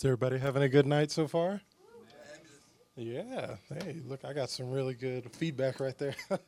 [0.00, 1.60] Is everybody having a good night so far?
[2.96, 3.56] Yeah.
[3.68, 6.14] Hey, look, I got some really good feedback right there.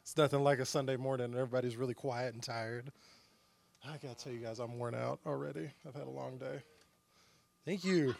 [0.00, 2.90] it's nothing like a Sunday morning and everybody's really quiet and tired.
[3.84, 5.68] I got to tell you guys, I'm worn out already.
[5.86, 6.62] I've had a long day.
[7.66, 8.14] Thank you.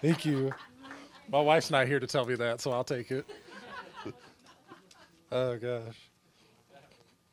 [0.00, 0.54] Thank you.
[1.28, 3.26] My wife's not here to tell me that, so I'll take it.
[5.32, 5.98] oh, gosh.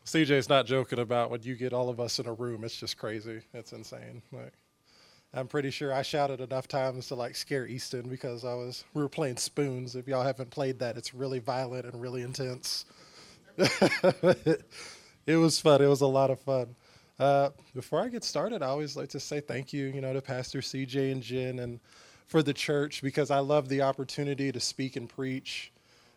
[0.05, 2.65] CJ's not joking about when you get all of us in a room.
[2.65, 3.43] It's just crazy.
[3.53, 4.21] It's insane.
[4.33, 4.51] Like,
[5.33, 9.01] I'm pretty sure I shouted enough times to like scare Easton because I was we
[9.01, 9.95] were playing spoons.
[9.95, 12.85] If y'all haven't played that, it's really violent and really intense.
[13.57, 15.81] it, was fun.
[15.81, 16.75] It was a lot of fun.
[17.19, 20.21] Uh, before I get started, I always like to say thank you, you know, to
[20.21, 21.79] Pastor CJ and Jen and
[22.27, 25.71] for the church because I love the opportunity to speak and preach.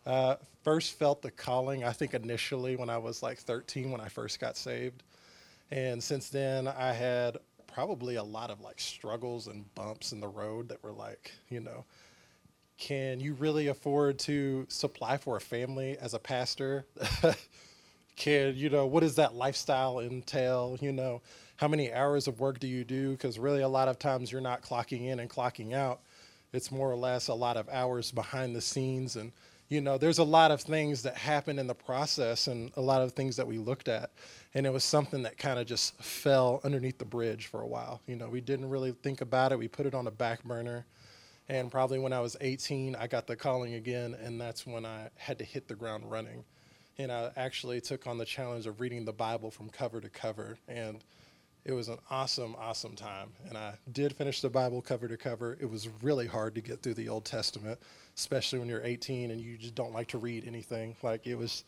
[0.05, 4.09] Uh, first felt the calling, I think initially when I was like 13 when I
[4.09, 5.03] first got saved.
[5.71, 7.39] And since then, I had
[7.73, 11.61] probably a lot of like struggles and bumps in the road that were like, you
[11.61, 11.85] know,
[12.79, 16.87] can you really afford to supply for a family as a pastor?
[18.17, 20.79] can, you know, what does that lifestyle entail?
[20.81, 21.21] You know,
[21.57, 23.13] how many hours of work do you do?
[23.13, 26.01] Because really, a lot of times you're not clocking in and clocking out.
[26.53, 29.31] It's more or less a lot of hours behind the scenes and
[29.71, 33.03] you know, there's a lot of things that happen in the process and a lot
[33.03, 34.11] of things that we looked at.
[34.53, 38.01] And it was something that kind of just fell underneath the bridge for a while.
[38.09, 39.59] You know, we didn't really think about it.
[39.61, 40.87] We put it on a back burner.
[41.49, 45.09] And probably when I was 18, I got the calling again, and that's when I
[45.17, 46.45] had to hit the ground running.
[46.99, 50.59] And I actually took on the challenge of reading the Bible from cover to cover.
[50.67, 51.05] And
[51.65, 53.31] it was an awesome, awesome time.
[53.49, 55.57] And I did finish the Bible cover to cover.
[55.61, 57.79] It was really hard to get through the Old Testament,
[58.17, 60.97] especially when you're 18 and you just don't like to read anything.
[61.03, 61.65] Like it was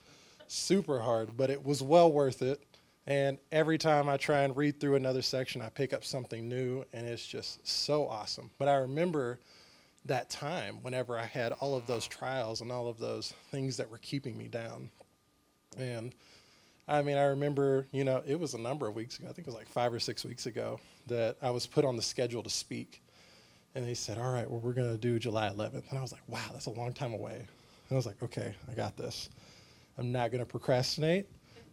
[0.46, 2.62] super hard, but it was well worth it.
[3.06, 6.84] And every time I try and read through another section, I pick up something new,
[6.92, 8.50] and it's just so awesome.
[8.58, 9.40] But I remember
[10.04, 13.90] that time whenever I had all of those trials and all of those things that
[13.90, 14.91] were keeping me down.
[15.76, 16.14] And
[16.86, 19.28] I mean, I remember, you know, it was a number of weeks ago.
[19.28, 21.97] I think it was like five or six weeks ago that I was put on
[21.97, 23.02] the schedule to speak.
[23.75, 25.88] And they said, all right, well, we're going to do July 11th.
[25.88, 27.37] And I was like, wow, that's a long time away.
[27.37, 27.47] And
[27.91, 29.31] I was like, okay, I got this.
[29.99, 31.27] I'm not going to procrastinate.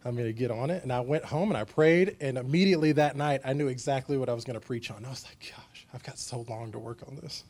[0.04, 0.82] I'm going to get on it.
[0.82, 2.16] And I went home and I prayed.
[2.20, 5.04] And immediately that night, I knew exactly what I was going to preach on.
[5.04, 7.44] I was like, gosh, I've got so long to work on this.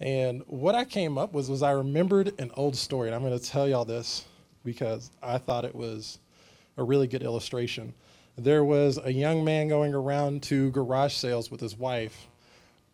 [0.00, 3.08] And what I came up with was I remembered an old story.
[3.08, 4.24] And I'm going to tell y'all this
[4.64, 6.18] because I thought it was
[6.78, 7.92] a really good illustration.
[8.36, 12.28] There was a young man going around to garage sales with his wife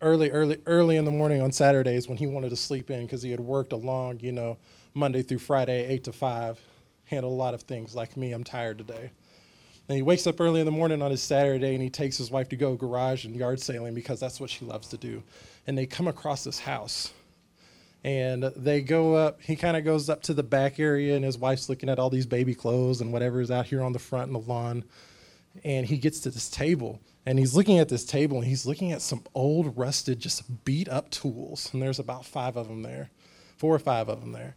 [0.00, 3.22] early, early, early in the morning on Saturdays when he wanted to sleep in because
[3.22, 4.58] he had worked a long, you know,
[4.94, 6.60] Monday through Friday, eight to five,
[7.04, 7.94] handled a lot of things.
[7.94, 9.10] Like me, I'm tired today.
[9.88, 12.30] And he wakes up early in the morning on his Saturday and he takes his
[12.30, 15.22] wife to go garage and yard sailing because that's what she loves to do.
[15.66, 17.12] And they come across this house
[18.04, 21.36] and they go up he kind of goes up to the back area and his
[21.36, 24.26] wife's looking at all these baby clothes and whatever is out here on the front
[24.26, 24.84] and the lawn
[25.64, 28.92] and he gets to this table and he's looking at this table and he's looking
[28.92, 33.10] at some old rusted just beat up tools and there's about five of them there
[33.56, 34.56] four or five of them there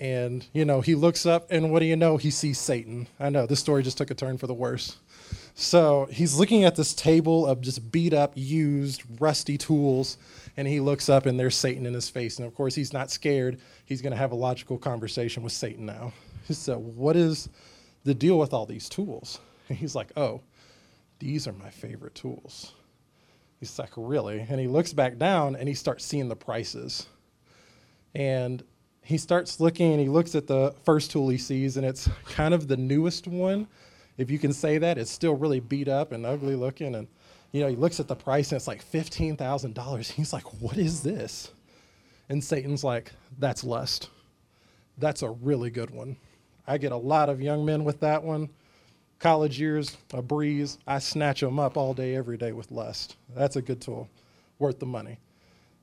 [0.00, 3.28] and you know he looks up and what do you know he sees satan i
[3.28, 4.98] know this story just took a turn for the worse
[5.54, 10.16] so he's looking at this table of just beat up used rusty tools
[10.56, 12.38] and he looks up and there's Satan in his face.
[12.38, 13.60] And of course, he's not scared.
[13.84, 16.12] He's going to have a logical conversation with Satan now.
[16.50, 17.48] So, what is
[18.02, 19.38] the deal with all these tools?
[19.72, 20.42] And he's like, Oh,
[21.18, 22.72] these are my favorite tools.
[23.58, 24.44] He's like, Really?
[24.46, 27.06] And he looks back down and he starts seeing the prices.
[28.14, 28.62] And
[29.00, 32.52] he starts looking and he looks at the first tool he sees, and it's kind
[32.52, 33.66] of the newest one.
[34.18, 36.94] If you can say that, it's still really beat up and ugly looking.
[36.94, 37.08] And
[37.50, 40.10] you know, he looks at the price and it's like $15,000.
[40.12, 41.50] He's like, what is this?
[42.28, 44.10] And Satan's like, that's lust.
[44.98, 46.16] That's a really good one.
[46.66, 48.50] I get a lot of young men with that one.
[49.22, 50.78] College years, a breeze.
[50.84, 53.16] I snatch them up all day, every day with lust.
[53.36, 54.10] That's a good tool,
[54.58, 55.20] worth the money.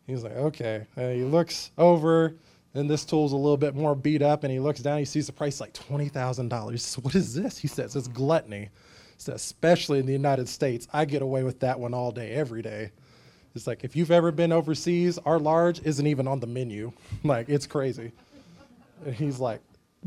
[0.05, 0.85] He's like, okay.
[0.97, 2.35] And he looks over,
[2.73, 5.27] and this tool's a little bit more beat up, and he looks down, he sees
[5.27, 6.79] the price like $20,000.
[6.79, 7.57] Says, what is this?
[7.57, 8.71] He says, it's gluttony.
[9.15, 12.61] So especially in the United States, I get away with that one all day, every
[12.61, 12.91] day.
[13.55, 16.91] It's like if you've ever been overseas, our large isn't even on the menu.
[17.23, 18.11] like it's crazy.
[19.05, 19.61] And he's like,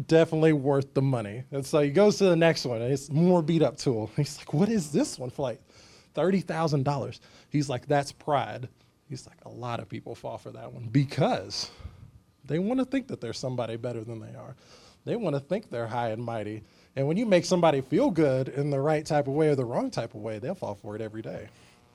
[0.07, 1.45] definitely worth the money.
[1.51, 4.11] And so he goes to the next one, and it's more beat up tool.
[4.17, 5.61] He's like, what is this one for like
[6.15, 7.21] thirty thousand dollars?
[7.51, 8.69] He's like, that's pride.
[9.09, 11.71] He's like, a lot of people fall for that one because
[12.45, 14.57] they want to think that they're somebody better than they are.
[15.05, 16.63] They want to think they're high and mighty.
[16.97, 19.65] And when you make somebody feel good in the right type of way or the
[19.65, 21.49] wrong type of way, they'll fall for it every day.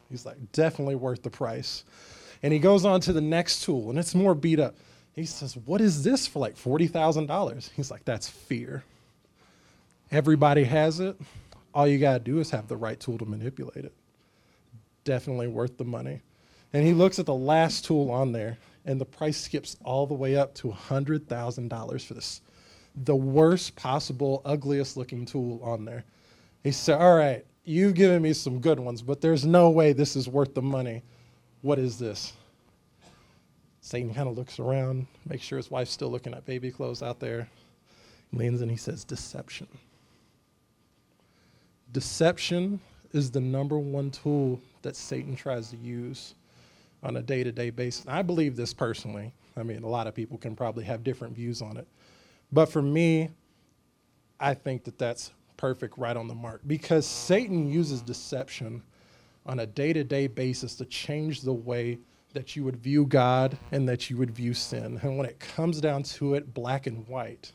[0.10, 1.84] He's like, definitely worth the price.
[2.44, 4.76] And he goes on to the next tool, and it's more beat up.
[5.18, 7.72] He says, What is this for like $40,000?
[7.76, 8.84] He's like, That's fear.
[10.12, 11.20] Everybody has it.
[11.74, 13.94] All you got to do is have the right tool to manipulate it.
[15.04, 16.22] Definitely worth the money.
[16.72, 20.14] And he looks at the last tool on there, and the price skips all the
[20.14, 22.42] way up to $100,000 for this.
[23.04, 26.04] The worst possible, ugliest looking tool on there.
[26.64, 30.16] He said, All right, you've given me some good ones, but there's no way this
[30.16, 31.02] is worth the money.
[31.64, 32.34] What is this?
[33.88, 37.22] Satan kind of looks around, makes sure his wife's still looking at baby clothes out
[37.22, 37.48] there,
[38.34, 39.66] leans in, he says, Deception.
[41.94, 42.82] Deception
[43.14, 46.36] is the number one tool that Satan tries to use
[47.02, 48.06] on a day to day basis.
[48.10, 49.32] I believe this personally.
[49.56, 51.88] I mean, a lot of people can probably have different views on it.
[52.52, 53.30] But for me,
[54.38, 58.84] I think that that's perfect right on the mark because Satan uses deception
[59.46, 62.00] on a day to day basis to change the way
[62.38, 65.00] that you would view God and that you would view sin.
[65.02, 67.52] And when it comes down to it, black and white,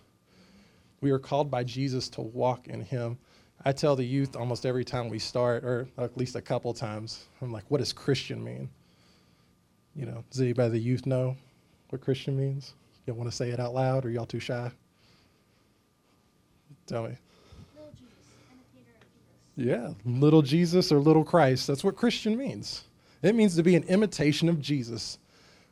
[1.01, 3.17] we are called by Jesus to walk in Him.
[3.65, 7.27] I tell the youth almost every time we start, or at least a couple times,
[7.41, 8.69] I'm like, what does Christian mean?
[9.95, 11.37] You know, does anybody the youth know
[11.91, 12.75] what Christian means?
[13.07, 14.69] You want to say it out loud, or y'all too shy?
[16.89, 17.17] Tell me.
[19.55, 21.69] Yeah, little Jesus or little Christ.
[21.69, 22.83] That's what Christian means.
[23.23, 25.19] It means to be an imitation of Jesus,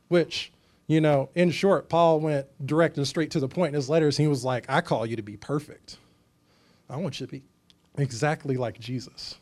[0.08, 0.52] which,
[0.86, 4.16] you know, in short, Paul went direct and straight to the point in his letters.
[4.16, 5.98] He was like, I call you to be perfect.
[6.88, 7.42] I want you to be
[7.98, 9.36] exactly like Jesus.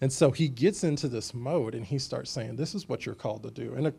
[0.00, 3.14] And so he gets into this mode and he starts saying, This is what you're
[3.14, 3.74] called to do.
[3.74, 3.90] And, uh,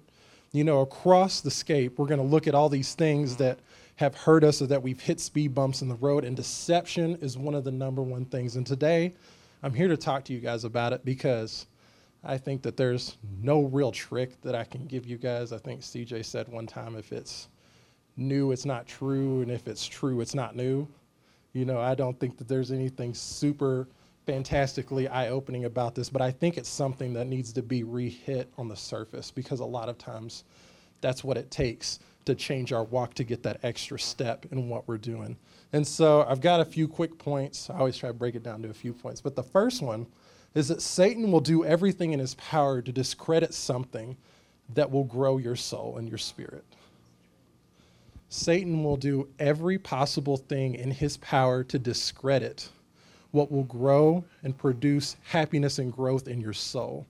[0.51, 3.59] you know, across the scape, we're going to look at all these things that
[3.97, 6.23] have hurt us or that we've hit speed bumps in the road.
[6.23, 8.55] And deception is one of the number one things.
[8.55, 9.13] And today,
[9.63, 11.65] I'm here to talk to you guys about it because
[12.25, 15.51] I think that there's no real trick that I can give you guys.
[15.51, 17.49] I think CJ said one time if it's
[18.17, 20.87] new, it's not true, and if it's true, it's not new.
[21.53, 23.87] You know, I don't think that there's anything super
[24.25, 28.51] fantastically eye opening about this, but I think it's something that needs to be re-hit
[28.57, 30.45] on the surface because a lot of times
[31.01, 34.87] that's what it takes to change our walk to get that extra step in what
[34.87, 35.37] we're doing.
[35.73, 37.69] And so I've got a few quick points.
[37.69, 39.21] I always try to break it down to a few points.
[39.21, 40.07] But the first one
[40.55, 44.15] is that Satan will do everything in his power to discredit something
[44.73, 46.63] that will grow your soul and your spirit.
[48.29, 52.69] Satan will do every possible thing in his power to discredit
[53.31, 57.05] what will grow and produce happiness and growth in your soul.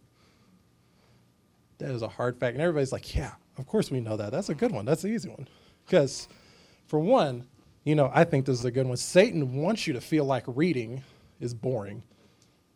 [1.77, 2.53] That is a hard fact.
[2.53, 4.31] And everybody's like, yeah, of course we know that.
[4.31, 4.85] That's a good one.
[4.85, 5.47] That's the easy one.
[5.85, 6.27] Because,
[6.87, 7.45] for one,
[7.83, 8.97] you know, I think this is a good one.
[8.97, 11.03] Satan wants you to feel like reading
[11.39, 12.01] is boring.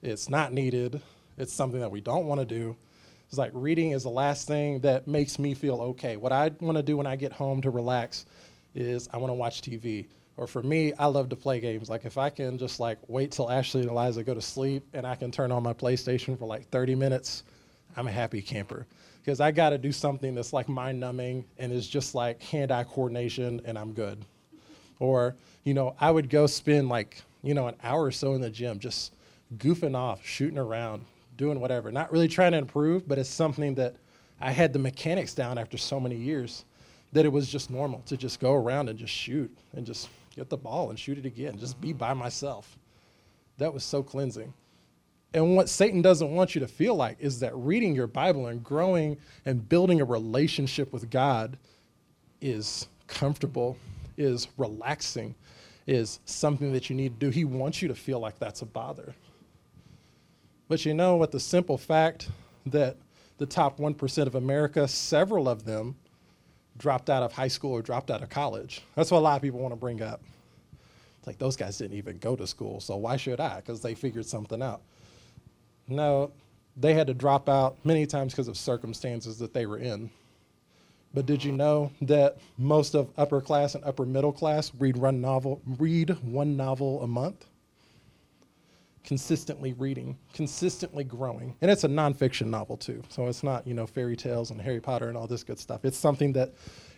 [0.02, 1.02] It's not needed.
[1.38, 2.76] It's something that we don't want to do.
[3.28, 6.18] It's like reading is the last thing that makes me feel okay.
[6.18, 8.26] What I want to do when I get home to relax
[8.74, 10.08] is I want to watch TV.
[10.38, 11.90] Or for me, I love to play games.
[11.90, 15.06] Like if I can just like wait till Ashley and Eliza go to sleep and
[15.06, 17.44] I can turn on my PlayStation for like 30 minutes,
[17.98, 18.88] I'm a happy camper.
[19.22, 22.72] Because I got to do something that's like mind numbing and is just like hand
[22.72, 24.24] eye coordination and I'm good.
[25.00, 25.36] Or,
[25.66, 28.50] you know, I would go spend like, you know, an hour or so in the
[28.50, 29.14] gym just
[29.58, 31.06] goofing off, shooting around,
[31.38, 31.92] doing whatever.
[31.92, 33.96] Not really trying to improve, but it's something that
[34.40, 36.66] I had the mechanics down after so many years
[37.12, 40.50] that it was just normal to just go around and just shoot and just get
[40.50, 42.78] the ball and shoot it again, just be by myself.
[43.58, 44.54] That was so cleansing.
[45.34, 48.64] And what Satan doesn't want you to feel like is that reading your Bible and
[48.64, 51.58] growing and building a relationship with God
[52.42, 53.78] is comfortable
[54.20, 55.34] is relaxing,
[55.88, 57.32] is something that you need to do.
[57.32, 59.16] He wants you to feel like that's a bother.
[60.70, 61.32] But you know what?
[61.32, 62.30] The simple fact
[62.68, 62.96] that
[63.40, 65.96] the top 1% of America, several of them
[66.78, 68.82] dropped out of high school or dropped out of college.
[68.96, 70.22] That's what a lot of people want to bring up.
[71.18, 73.58] It's like those guys didn't even go to school, so why should I?
[73.58, 74.82] Because they figured something out.
[75.88, 76.32] No,
[76.78, 80.12] they had to drop out many times because of circumstances that they were in.
[81.14, 85.20] But did you know that most of upper class and upper middle class read one
[85.20, 87.48] novel, read one novel a month?
[89.04, 91.56] Consistently reading, consistently growing.
[91.62, 93.02] And it's a nonfiction novel too.
[93.10, 95.86] So it's not, you know, fairy tales and Harry Potter and all this good stuff.
[95.86, 96.54] It's something that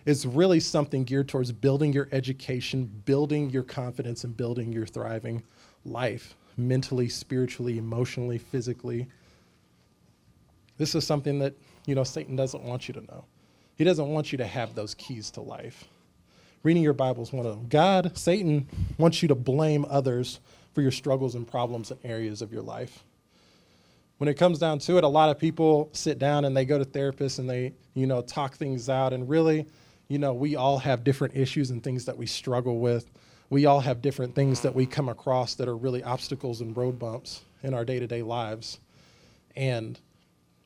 [0.05, 5.43] is really something geared towards building your education, building your confidence, and building your thriving
[5.85, 9.07] life mentally, spiritually, emotionally, physically.
[10.77, 11.53] This is something that,
[11.85, 13.25] you know, Satan doesn't want you to know.
[13.75, 15.85] He doesn't want you to have those keys to life.
[16.63, 17.67] Reading your Bible is one of them.
[17.67, 18.67] God, Satan,
[18.97, 20.39] wants you to blame others
[20.73, 23.03] for your struggles and problems and areas of your life.
[24.21, 26.77] when it comes down to it, a lot of people sit down and they go
[26.77, 29.13] to therapists and they, you know, talk things out.
[29.13, 29.65] And really,
[30.09, 33.09] you know, we all have different issues and things that we struggle with.
[33.49, 36.99] We all have different things that we come across that are really obstacles and road
[36.99, 38.79] bumps in our day to day lives.
[39.55, 39.99] And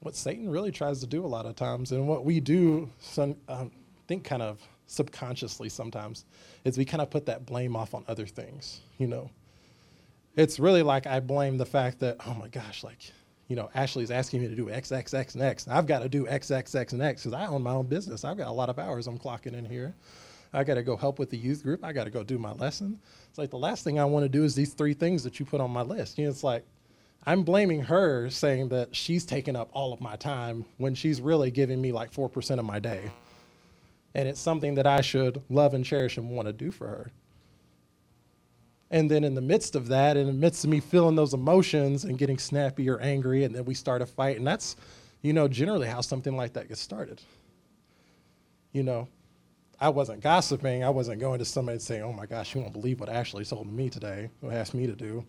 [0.01, 3.37] what Satan really tries to do a lot of times, and what we do, some,
[3.47, 3.71] um,
[4.09, 6.25] think kind of subconsciously sometimes,
[6.65, 9.29] is we kind of put that blame off on other things, you know.
[10.35, 12.99] It's really like I blame the fact that, oh my gosh, like,
[13.47, 15.67] you know, Ashley's asking me to do X, X, X, and X.
[15.67, 18.25] I've got to do X, X, X, and X because I own my own business.
[18.25, 19.95] I've got a lot of hours I'm clocking in here.
[20.51, 21.83] I got to go help with the youth group.
[21.83, 22.99] I got to go do my lesson.
[23.29, 25.45] It's like the last thing I want to do is these three things that you
[25.45, 26.17] put on my list.
[26.17, 26.65] You know, it's like
[27.25, 31.51] I'm blaming her saying that she's taking up all of my time when she's really
[31.51, 33.11] giving me like 4% of my day.
[34.13, 37.11] And it's something that I should love and cherish and want to do for her.
[38.95, 42.05] And then in the midst of that, in the midst of me feeling those emotions
[42.05, 44.37] and getting snappy or angry, and then we start a fight.
[44.37, 44.77] And that's,
[45.21, 47.21] you know, generally how something like that gets started.
[48.71, 49.09] You know,
[49.81, 50.85] I wasn't gossiping.
[50.85, 53.43] I wasn't going to somebody and saying, oh my gosh, you won't believe what Ashley
[53.43, 55.25] told me today, or asked me to do.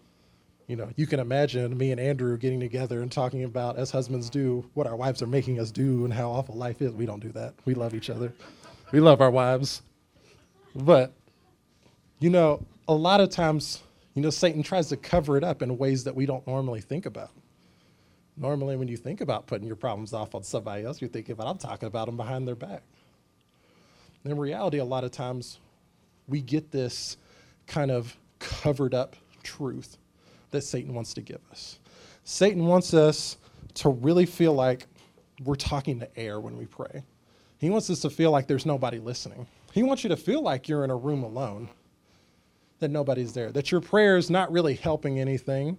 [0.69, 4.31] You know, you can imagine me and Andrew getting together and talking about, as husbands
[4.31, 6.93] do, what our wives are making us do and how awful life is.
[6.93, 7.55] We don't do that.
[7.65, 8.33] We love each other.
[8.93, 9.83] We love our wives.
[10.77, 11.13] But,
[12.21, 13.83] you know, a lot of times,
[14.15, 17.07] you know, Satan tries to cover it up in ways that we don't normally think
[17.07, 17.31] about.
[18.37, 21.49] Normally, when you think about putting your problems off on somebody else, you're thinking about,
[21.49, 22.83] I'm talking about them behind their back.
[24.25, 25.59] In reality, a lot of times
[26.29, 27.17] we get this
[27.67, 29.97] kind of covered up truth
[30.51, 31.79] that Satan wants to give us.
[32.25, 33.37] Satan wants us
[33.75, 34.87] to really feel like
[35.45, 37.05] we're talking to air when we pray.
[37.59, 39.47] He wants us to feel like there's nobody listening.
[39.73, 41.69] He wants you to feel like you're in a room alone
[42.81, 45.79] that nobody's there, that your prayer is not really helping anything.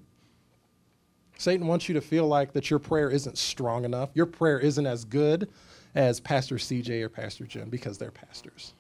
[1.38, 4.10] Satan wants you to feel like that your prayer isn't strong enough.
[4.16, 5.50] Your prayer isn't as good
[5.94, 8.74] as Pastor CJ or Pastor Jim because they're pastors.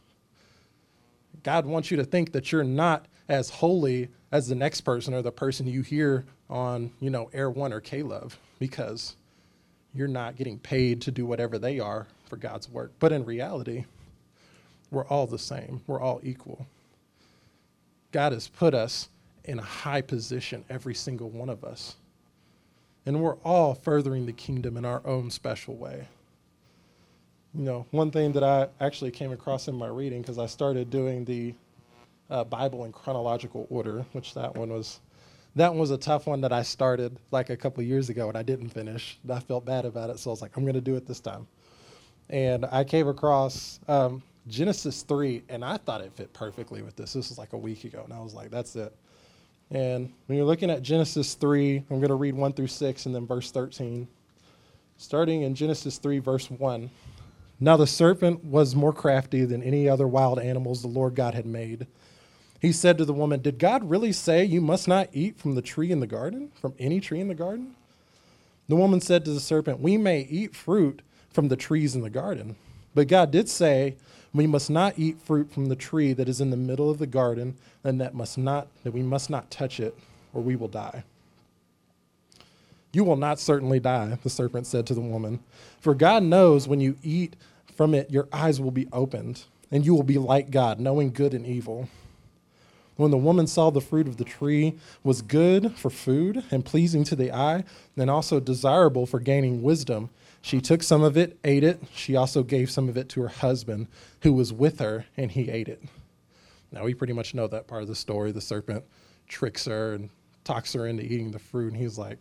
[1.43, 5.21] God wants you to think that you're not as holy as the next person or
[5.21, 9.15] the person you hear on, you know, Air One or Love because
[9.93, 12.91] you're not getting paid to do whatever they are for God's work.
[12.99, 13.85] But in reality,
[14.91, 15.81] we're all the same.
[15.87, 16.65] We're all equal.
[18.11, 19.09] God has put us
[19.43, 21.95] in a high position, every single one of us.
[23.05, 26.07] And we're all furthering the kingdom in our own special way.
[27.53, 30.89] You know, one thing that I actually came across in my reading, because I started
[30.89, 31.53] doing the
[32.29, 34.99] uh, Bible in chronological order, which that one was,
[35.55, 38.37] that one was a tough one that I started like a couple years ago and
[38.37, 39.17] I didn't finish.
[39.29, 41.21] I felt bad about it, so I was like, I'm going to do it this
[41.21, 41.47] time.
[42.29, 47.13] And I came across um, Genesis 3, and I thought it fit perfectly with this.
[47.13, 48.95] This was like a week ago, and I was like, that's it.
[49.71, 53.13] And when you're looking at Genesis 3, I'm going to read 1 through 6 and
[53.13, 54.07] then verse 13.
[54.97, 56.89] Starting in Genesis 3, verse 1.
[57.59, 61.45] Now the serpent was more crafty than any other wild animals the Lord God had
[61.45, 61.87] made.
[62.59, 65.61] He said to the woman, Did God really say you must not eat from the
[65.61, 67.75] tree in the garden, from any tree in the garden?
[68.69, 71.01] The woman said to the serpent, We may eat fruit
[71.31, 72.55] from the trees in the garden.
[72.95, 73.95] But God did say,
[74.37, 77.07] we must not eat fruit from the tree that is in the middle of the
[77.07, 79.97] garden, and that must not that we must not touch it,
[80.33, 81.03] or we will die.
[82.93, 85.39] You will not certainly die, the serpent said to the woman,
[85.79, 87.35] for God knows when you eat
[87.75, 91.33] from it, your eyes will be opened, and you will be like God, knowing good
[91.33, 91.89] and evil.
[92.97, 97.03] When the woman saw the fruit of the tree was good for food and pleasing
[97.05, 97.63] to the eye,
[97.95, 100.09] and also desirable for gaining wisdom,
[100.41, 101.81] she took some of it, ate it.
[101.93, 103.87] She also gave some of it to her husband
[104.21, 105.81] who was with her, and he ate it.
[106.71, 108.31] Now, we pretty much know that part of the story.
[108.31, 108.83] The serpent
[109.27, 110.09] tricks her and
[110.43, 112.17] talks her into eating the fruit, and he's like,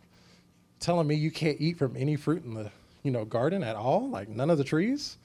[0.79, 2.71] telling me you can't eat from any fruit in the
[3.03, 5.17] you know garden at all like none of the trees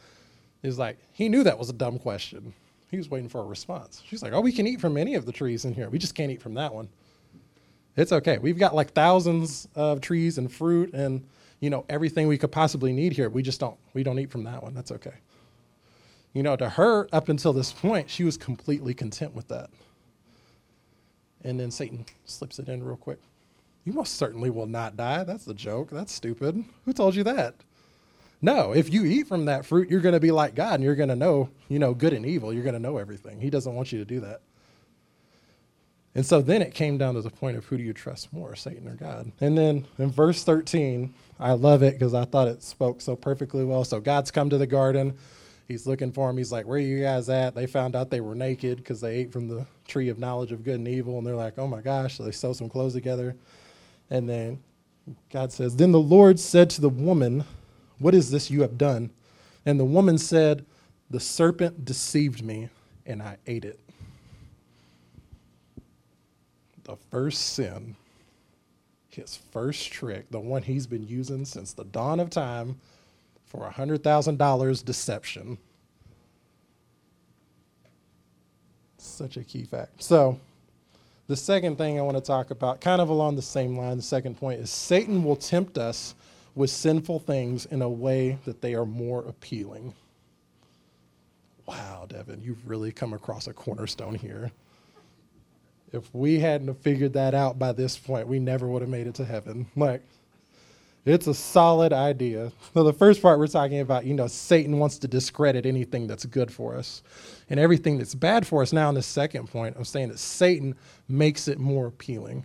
[0.63, 2.55] he's like he knew that was a dumb question
[2.93, 5.27] he was waiting for a response she's like oh we can eat from any of
[5.27, 6.89] the trees in here we just can't eat from that one
[7.97, 11.25] it's okay we've got like thousands of trees and fruit and
[11.63, 13.31] you know, everything we could possibly need here.
[13.31, 14.75] We just don't, we don't eat from that one.
[14.75, 15.15] That's okay.
[16.33, 19.71] You know, to her, up until this point, she was completely content with that.
[21.45, 23.21] And then Satan slips it in real quick.
[23.85, 25.23] You most certainly will not die.
[25.23, 25.91] That's a joke.
[25.91, 26.65] That's stupid.
[26.85, 27.55] Who told you that?
[28.45, 30.97] No, if you eat from that fruit, you're going to be like God and you're
[30.97, 32.53] going to know, you know, good and evil.
[32.53, 33.41] You're going to know everything.
[33.41, 34.41] He doesn't want you to do that.
[36.15, 38.55] And so then it came down to the point of who do you trust more,
[38.55, 39.31] Satan or God?
[39.41, 43.65] And then in verse 13, I love it because I thought it spoke so perfectly
[43.65, 43.85] well.
[43.85, 45.17] So God's come to the garden.
[45.69, 46.37] He's looking for him.
[46.37, 47.55] He's like, Where are you guys at?
[47.55, 50.65] They found out they were naked because they ate from the tree of knowledge of
[50.65, 51.17] good and evil.
[51.17, 52.19] And they're like, Oh my gosh.
[52.19, 53.35] So they sew some clothes together.
[54.11, 54.63] And then
[55.31, 57.45] God says, Then the Lord said to the woman,
[58.03, 59.11] What is this you have done?
[59.65, 60.67] And the woman said,
[61.11, 62.69] The serpent deceived me,
[63.07, 63.79] and I ate it.
[66.83, 67.95] The first sin,
[69.09, 72.81] his first trick, the one he's been using since the dawn of time
[73.47, 75.59] for a $100,000 deception.
[78.99, 80.03] Such a key fact.
[80.03, 80.41] So,
[81.29, 84.03] the second thing I want to talk about, kind of along the same line, the
[84.03, 86.17] second point is Satan will tempt us
[86.55, 89.95] with sinful things in a way that they are more appealing.
[91.67, 94.51] Wow, Devin, you've really come across a cornerstone here.
[95.93, 99.15] If we hadn't figured that out by this point, we never would have made it
[99.17, 99.67] to heaven.
[99.77, 100.03] Like,
[101.05, 102.53] it's a solid idea.
[102.75, 106.25] So, the first part we're talking about, you know, Satan wants to discredit anything that's
[106.25, 107.03] good for us
[107.51, 108.73] and everything that's bad for us.
[108.73, 110.77] Now, in the second point, I'm saying that Satan
[111.09, 112.45] makes it more appealing.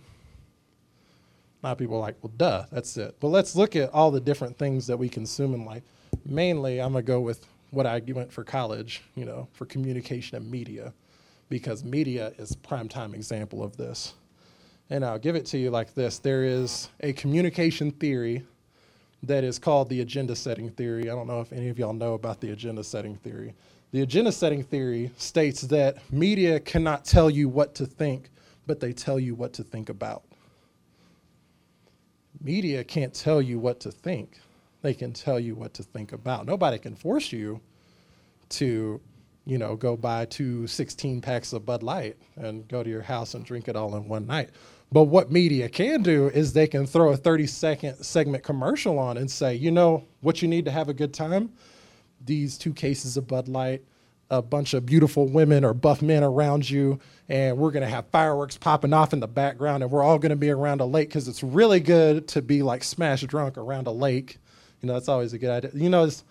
[1.68, 3.14] Lot of people are like, well, duh, that's it.
[3.20, 5.82] But let's look at all the different things that we consume in life.
[6.24, 10.38] Mainly, I'm going to go with what I went for college, you know, for communication
[10.38, 10.94] and media,
[11.50, 14.14] because media is prime time example of this.
[14.88, 18.46] And I'll give it to you like this there is a communication theory
[19.24, 21.10] that is called the agenda setting theory.
[21.10, 23.54] I don't know if any of y'all know about the agenda setting theory.
[23.90, 28.30] The agenda setting theory states that media cannot tell you what to think,
[28.66, 30.22] but they tell you what to think about.
[32.40, 34.38] Media can't tell you what to think,
[34.82, 36.46] they can tell you what to think about.
[36.46, 37.60] Nobody can force you
[38.50, 39.00] to
[39.48, 43.32] you know, go buy two 16 packs of Bud Light and go to your house
[43.32, 44.50] and drink it all in one night.
[44.92, 49.16] But what media can do is they can throw a 30 second segment commercial on
[49.16, 51.50] and say, you know, what you need to have a good time?
[52.26, 53.82] These two cases of Bud Light,
[54.30, 58.56] a bunch of beautiful women or buff men around you, and we're to have fireworks
[58.56, 61.42] popping off in the background, and we're all to be around a lake because it's
[61.42, 64.38] really good to be like smash drunk around a lake.
[64.80, 65.70] You know, that's always a good idea.
[65.74, 66.24] You know, it's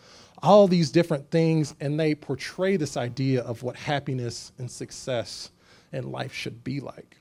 [0.43, 5.49] all these different things, and they portray this idea of what happiness and success
[5.91, 7.17] and life should be like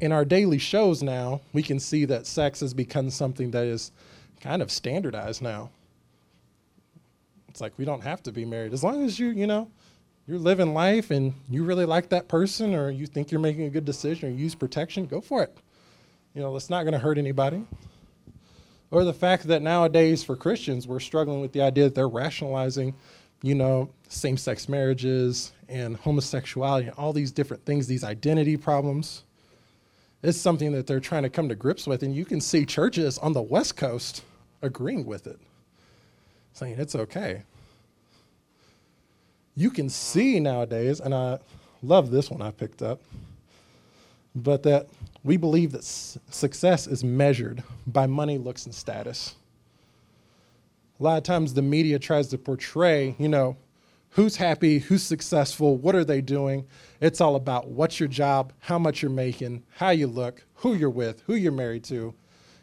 [0.00, 3.92] in our daily shows now, we can see that sex has become something that is
[4.40, 5.70] kind of standardized now.
[7.54, 9.70] It's like we don't have to be married as long as you, you know,
[10.26, 13.70] you're living life and you really like that person or you think you're making a
[13.70, 15.56] good decision or use protection, go for it.
[16.34, 17.64] You know, it's not going to hurt anybody.
[18.90, 22.92] Or the fact that nowadays for Christians, we're struggling with the idea that they're rationalizing,
[23.40, 29.22] you know, same sex marriages and homosexuality and all these different things, these identity problems
[30.24, 32.02] it's something that they're trying to come to grips with.
[32.02, 34.22] And you can see churches on the West Coast
[34.62, 35.38] agreeing with it,
[36.54, 37.42] saying it's okay.
[39.56, 41.38] You can see nowadays, and I
[41.82, 43.00] love this one I picked up,
[44.34, 44.88] but that
[45.22, 49.34] we believe that s- success is measured by money, looks, and status.
[50.98, 53.56] A lot of times the media tries to portray, you know,
[54.10, 56.64] who's happy, who's successful, what are they doing.
[57.00, 60.90] It's all about what's your job, how much you're making, how you look, who you're
[60.90, 62.14] with, who you're married to,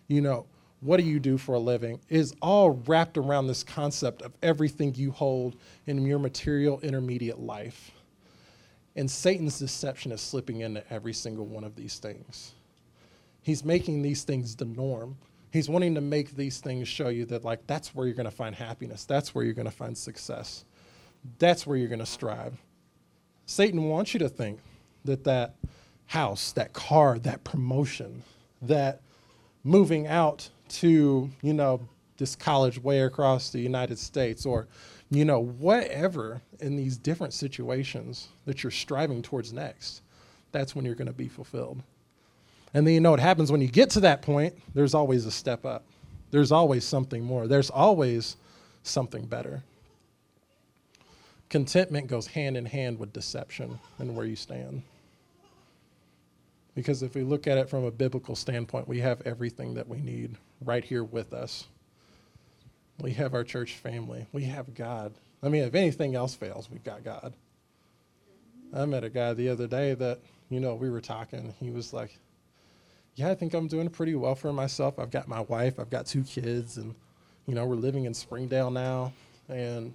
[0.08, 0.46] you know,
[0.82, 4.94] what do you do for a living is all wrapped around this concept of everything
[4.96, 7.92] you hold in your material intermediate life.
[8.96, 12.54] And Satan's deception is slipping into every single one of these things.
[13.42, 15.18] He's making these things the norm.
[15.52, 18.36] He's wanting to make these things show you that, like, that's where you're going to
[18.36, 19.06] find happiness.
[19.06, 20.66] That's where you're going to find success.
[21.40, 22.54] That's where you're going to strive.
[23.46, 24.60] Satan wants you to think
[25.06, 25.56] that that
[26.08, 28.24] house, that car, that promotion,
[28.62, 29.02] that
[29.64, 34.68] moving out to, you know, this college way across the United States or,
[35.10, 40.02] you know, whatever in these different situations that you're striving towards next,
[40.52, 41.82] that's when you're going to be fulfilled.
[42.74, 45.32] And then you know what happens when you get to that point, there's always a
[45.32, 45.84] step up.
[46.30, 47.48] There's always something more.
[47.48, 48.38] There's always
[48.84, 49.64] something better
[51.52, 54.82] contentment goes hand in hand with deception and where you stand.
[56.76, 60.00] Because if we look at it from a biblical standpoint, we have everything that we
[60.00, 61.66] need right here with us.
[63.02, 64.26] We have our church family.
[64.32, 65.14] We have God.
[65.44, 67.34] I mean, if anything else fails, we've got God.
[68.74, 71.54] I met a guy the other day that, you know, we were talking.
[71.60, 72.18] He was like,
[73.16, 74.98] Yeah, I think I'm doing pretty well for myself.
[74.98, 76.96] I've got my wife, I've got two kids, and,
[77.48, 79.12] you know, we're living in Springdale now.
[79.50, 79.94] And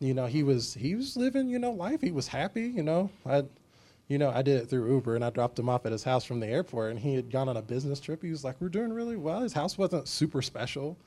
[0.00, 2.00] you know, he was he was living, you know, life.
[2.00, 3.10] He was happy, you know.
[3.26, 3.44] I
[4.10, 6.24] you know, I did it through Uber and I dropped him off at his house
[6.24, 8.24] from the airport and he had gone on a business trip.
[8.24, 9.40] He was like, We're doing really well.
[9.40, 10.98] His house wasn't super special,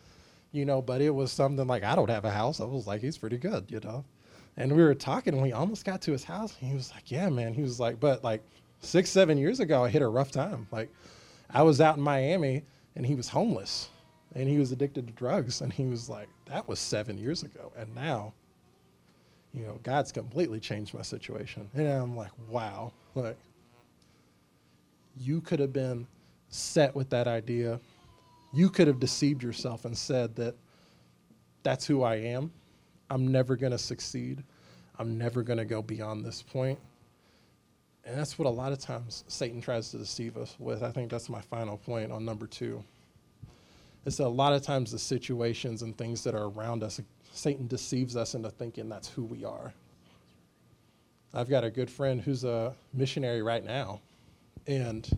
[0.53, 2.61] you know, but it was something like I don't have a house.
[2.61, 4.05] I was like, He's pretty good, you know.
[4.55, 7.11] And we were talking and we almost got to his house and he was like,
[7.11, 7.53] Yeah, man.
[7.53, 8.41] He was like, but like
[8.79, 10.65] six, seven years ago I hit a rough time.
[10.71, 10.89] Like
[11.49, 12.63] I was out in Miami
[12.95, 13.89] and he was homeless
[14.33, 15.59] and he was addicted to drugs.
[15.59, 17.73] And he was like, that was seven years ago.
[17.77, 18.33] And now,
[19.53, 21.69] you know, God's completely changed my situation.
[21.73, 23.37] And I'm like, wow, like,
[25.17, 26.07] you could have been
[26.49, 27.79] set with that idea.
[28.51, 30.55] You could have deceived yourself and said that
[31.61, 32.51] that's who I am.
[33.09, 34.43] I'm never going to succeed.
[34.97, 36.79] I'm never going to go beyond this point.
[38.05, 40.83] And that's what a lot of times Satan tries to deceive us with.
[40.83, 42.83] I think that's my final point on number two.
[44.03, 46.99] That a lot of times the situations and things that are around us,
[47.33, 49.73] Satan deceives us into thinking that's who we are.
[51.33, 53.99] I've got a good friend who's a missionary right now.
[54.67, 55.09] And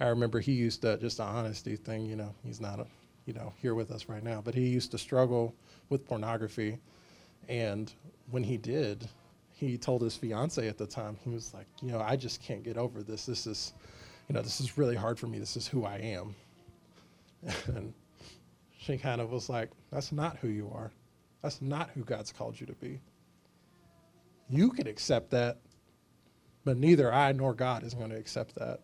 [0.00, 2.86] I remember he used to, just an honesty thing, you know, he's not, a,
[3.26, 5.52] you know, here with us right now, but he used to struggle
[5.88, 6.78] with pornography.
[7.48, 7.92] And
[8.30, 9.08] when he did,
[9.52, 12.62] he told his fiance at the time, he was like, you know, I just can't
[12.62, 13.26] get over this.
[13.26, 13.72] This is,
[14.28, 15.40] you know, this is really hard for me.
[15.40, 16.36] This is who I am.
[17.66, 17.92] and
[18.78, 20.92] she kind of was like, that's not who you are.
[21.42, 23.00] That's not who God's called you to be.
[24.50, 25.58] You can accept that,
[26.64, 28.80] but neither I nor God is going to accept that.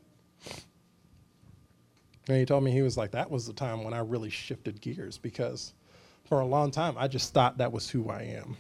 [2.29, 4.81] And he told me he was like, that was the time when I really shifted
[4.81, 5.75] gears because
[6.25, 8.57] for a long time I just thought that was who I am.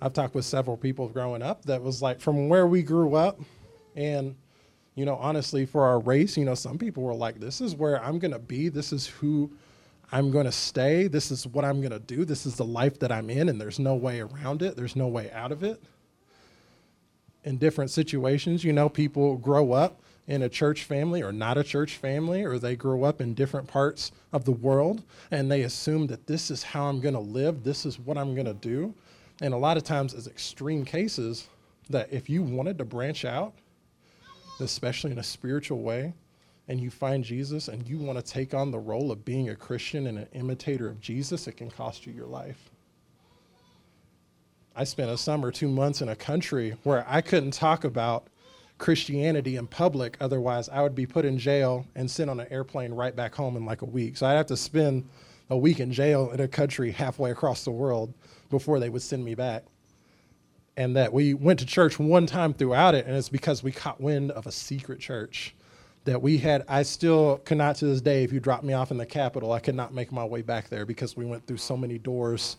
[0.00, 3.40] I've talked with several people growing up that was like from where we grew up.
[3.94, 4.36] And,
[4.94, 8.02] you know, honestly, for our race, you know, some people were like, this is where
[8.02, 8.68] I'm going to be.
[8.68, 9.50] This is who
[10.12, 11.08] I'm going to stay.
[11.08, 12.24] This is what I'm going to do.
[12.24, 14.76] This is the life that I'm in, and there's no way around it.
[14.76, 15.82] There's no way out of it.
[17.44, 21.64] In different situations, you know, people grow up in a church family or not a
[21.64, 26.08] church family, or they grow up in different parts of the world and they assume
[26.08, 28.92] that this is how I'm going to live, this is what I'm going to do.
[29.40, 31.46] And a lot of times, as extreme cases,
[31.90, 33.54] that if you wanted to branch out,
[34.60, 36.14] especially in a spiritual way,
[36.68, 39.56] and you find Jesus and you want to take on the role of being a
[39.56, 42.70] Christian and an imitator of Jesus, it can cost you your life.
[44.74, 48.28] I spent a summer, two months in a country where I couldn't talk about
[48.78, 52.92] Christianity in public, otherwise, I would be put in jail and sent on an airplane
[52.92, 54.18] right back home in like a week.
[54.18, 55.08] So I'd have to spend
[55.48, 58.12] a week in jail in a country halfway across the world
[58.50, 59.64] before they would send me back.
[60.76, 63.98] And that we went to church one time throughout it, and it's because we caught
[63.98, 65.54] wind of a secret church
[66.06, 66.64] that we had.
[66.68, 69.60] I still cannot to this day, if you drop me off in the Capitol, I
[69.60, 72.56] could not make my way back there because we went through so many doors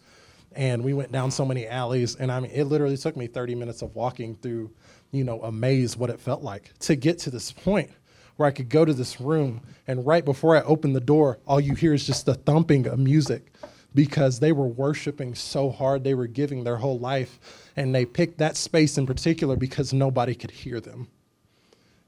[0.55, 2.15] and we went down so many alleys.
[2.15, 4.71] And I mean, it literally took me 30 minutes of walking through,
[5.11, 7.89] you know, a maze, what it felt like to get to this point
[8.35, 9.61] where I could go to this room.
[9.87, 12.99] And right before I opened the door, all you hear is just the thumping of
[12.99, 13.51] music
[13.95, 16.03] because they were worshiping so hard.
[16.03, 17.39] They were giving their whole life.
[17.75, 21.07] And they picked that space in particular because nobody could hear them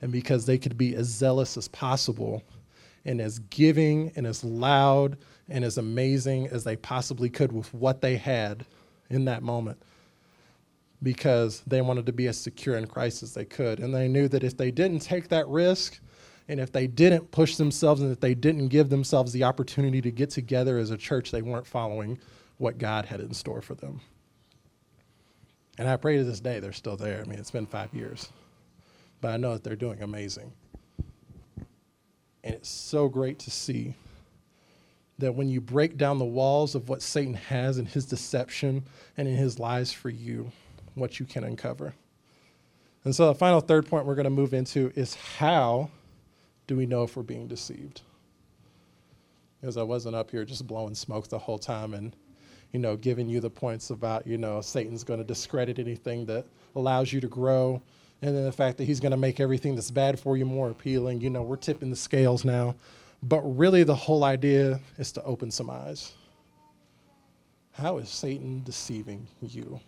[0.02, 2.44] and because they could be as zealous as possible
[3.06, 5.18] and as giving and as loud
[5.50, 8.66] and as amazing as they possibly could with what they had
[9.10, 9.82] in that moment
[11.02, 13.80] because they wanted to be as secure in Christ as they could.
[13.80, 16.00] And they knew that if they didn't take that risk,
[16.50, 20.12] and if they didn't push themselves and if they didn't give themselves the opportunity to
[20.12, 22.20] get together as a church, they weren't following
[22.58, 24.02] what God had in store for them.
[25.78, 27.22] And I pray to this day they're still there.
[27.22, 28.30] I mean, it's been five years,
[29.22, 30.54] but I know that they're doing amazing.
[32.44, 33.96] And it's so great to see
[35.18, 38.84] that when you break down the walls of what Satan has in his deception
[39.18, 40.52] and in his lies for you,
[40.96, 41.94] what you can uncover.
[43.04, 45.90] And so the final third point we're going to move into is how
[46.68, 48.02] do we know if we're being deceived?
[49.60, 52.16] Because I wasn't up here just blowing smoke the whole time and,
[52.72, 56.46] you know, giving you the points about, you know, Satan's going to discredit anything that
[56.76, 57.82] allows you to grow.
[58.22, 60.70] And then the fact that he's going to make everything that's bad for you more
[60.70, 61.22] appealing.
[61.22, 62.76] You know, we're tipping the scales now.
[63.24, 66.14] But really, the whole idea is to open some eyes.
[67.74, 69.80] How is Satan deceiving you?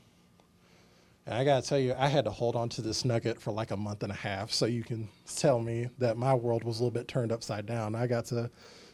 [1.26, 3.52] And I got to tell you, I had to hold on to this nugget for
[3.52, 6.80] like a month and a half so you can tell me that my world was
[6.80, 7.96] a little bit turned upside down.
[7.96, 8.50] I got to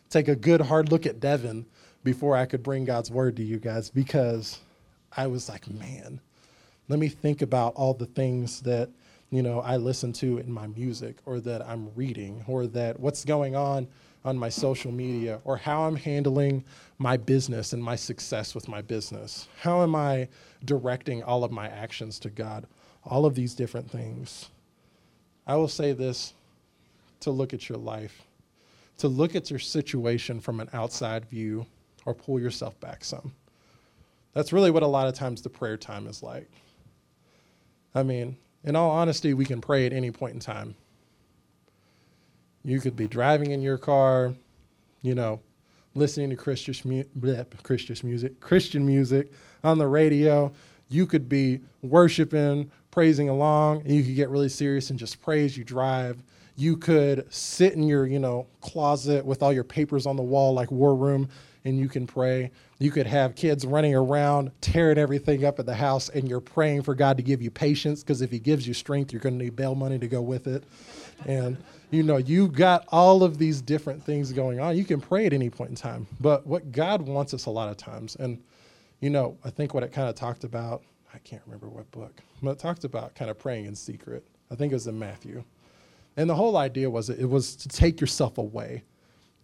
[0.10, 1.65] take a good hard look at Devin
[2.04, 4.60] before I could bring God's word to you guys because
[5.15, 6.19] I was like, man,
[6.89, 8.89] let me think about all the things that,
[9.30, 13.26] you know, I listen to in my music or that I'm reading or that what's
[13.26, 13.88] going on
[14.24, 16.63] on my social media or how I'm handling
[16.98, 19.48] my business and my success with my business.
[19.62, 20.28] How am I
[20.66, 22.66] directing all of my actions to God?
[23.04, 24.50] All of these different things.
[25.46, 26.34] I will say this
[27.22, 28.24] to look at your life,
[28.98, 31.66] to look at your situation from an outside view
[32.06, 33.34] or pull yourself back some.
[34.34, 36.50] That's really what a lot of times the prayer time is like.
[37.96, 40.76] I mean, in all honesty, we can pray at any point in time
[42.63, 44.36] You could be driving in your car,
[45.02, 45.41] you know,
[45.96, 46.74] listening to Christian,
[47.20, 49.32] bleh, Christian music, Christian music
[49.63, 50.54] on the radio.
[50.89, 55.58] You could be worshiping, praising along, and you could get really serious and just praise.
[55.58, 56.24] You drive.
[56.58, 60.54] You could sit in your, you know, closet with all your papers on the wall
[60.54, 61.30] like war room
[61.65, 62.52] and you can pray.
[62.80, 66.84] You could have kids running around, tearing everything up at the house, and you're praying
[66.84, 69.43] for God to give you patience because if He gives you strength, you're going to
[69.46, 70.63] need bail money to go with it.
[71.26, 71.58] And,
[71.89, 74.78] you know, you've got all of these different things going on.
[74.78, 76.08] You can pray at any point in time.
[76.20, 78.41] But what God wants us a lot of times, and,
[79.00, 82.22] you know, I think what it kind of talked about, I can't remember what book,
[82.43, 84.26] but it talked about kind of praying in secret.
[84.52, 85.43] I think it was in Matthew.
[86.15, 88.84] And the whole idea was it was to take yourself away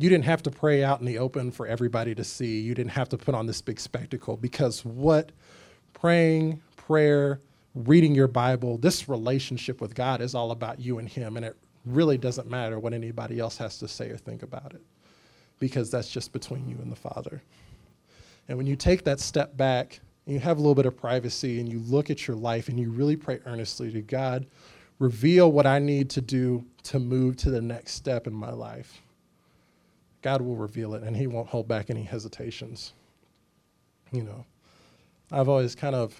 [0.03, 2.59] you didn't have to pray out in the open for everybody to see.
[2.59, 5.31] You didn't have to put on this big spectacle because what
[5.93, 7.39] praying, prayer,
[7.73, 11.37] reading your Bible, this relationship with God is all about you and Him.
[11.37, 14.81] And it really doesn't matter what anybody else has to say or think about it
[15.57, 17.41] because that's just between you and the Father.
[18.49, 21.61] And when you take that step back and you have a little bit of privacy
[21.61, 24.47] and you look at your life and you really pray earnestly to God,
[24.99, 29.01] reveal what I need to do to move to the next step in my life
[30.23, 32.93] God will reveal it and He won't hold back any hesitations.
[34.11, 34.45] You know,
[35.31, 36.19] I've always kind of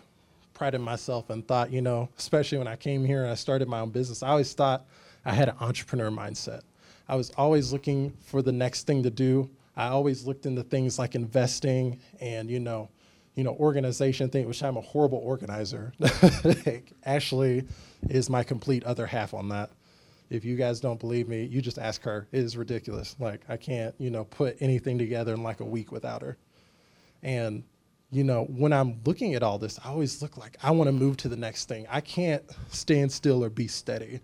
[0.54, 3.80] prided myself and thought, you know, especially when I came here and I started my
[3.80, 4.86] own business, I always thought
[5.26, 6.62] I had an entrepreneur mindset.
[7.08, 9.50] I was always looking for the next thing to do.
[9.76, 12.90] I always looked into things like investing and, you know,
[13.36, 15.94] you know, organization thing, which I'm a horrible organizer.
[17.06, 17.64] Ashley
[18.10, 19.72] is my complete other half on that.
[20.34, 22.28] If you guys don't believe me, you just ask her.
[22.32, 23.16] It is ridiculous.
[23.20, 26.38] Like I can't, you know, put anything together in like a week without her.
[27.22, 27.64] And
[28.12, 30.92] you know, when I'm looking at all this, I always look like I want to
[30.92, 31.88] move to the next thing.
[31.90, 34.20] I can't stand still or be steady.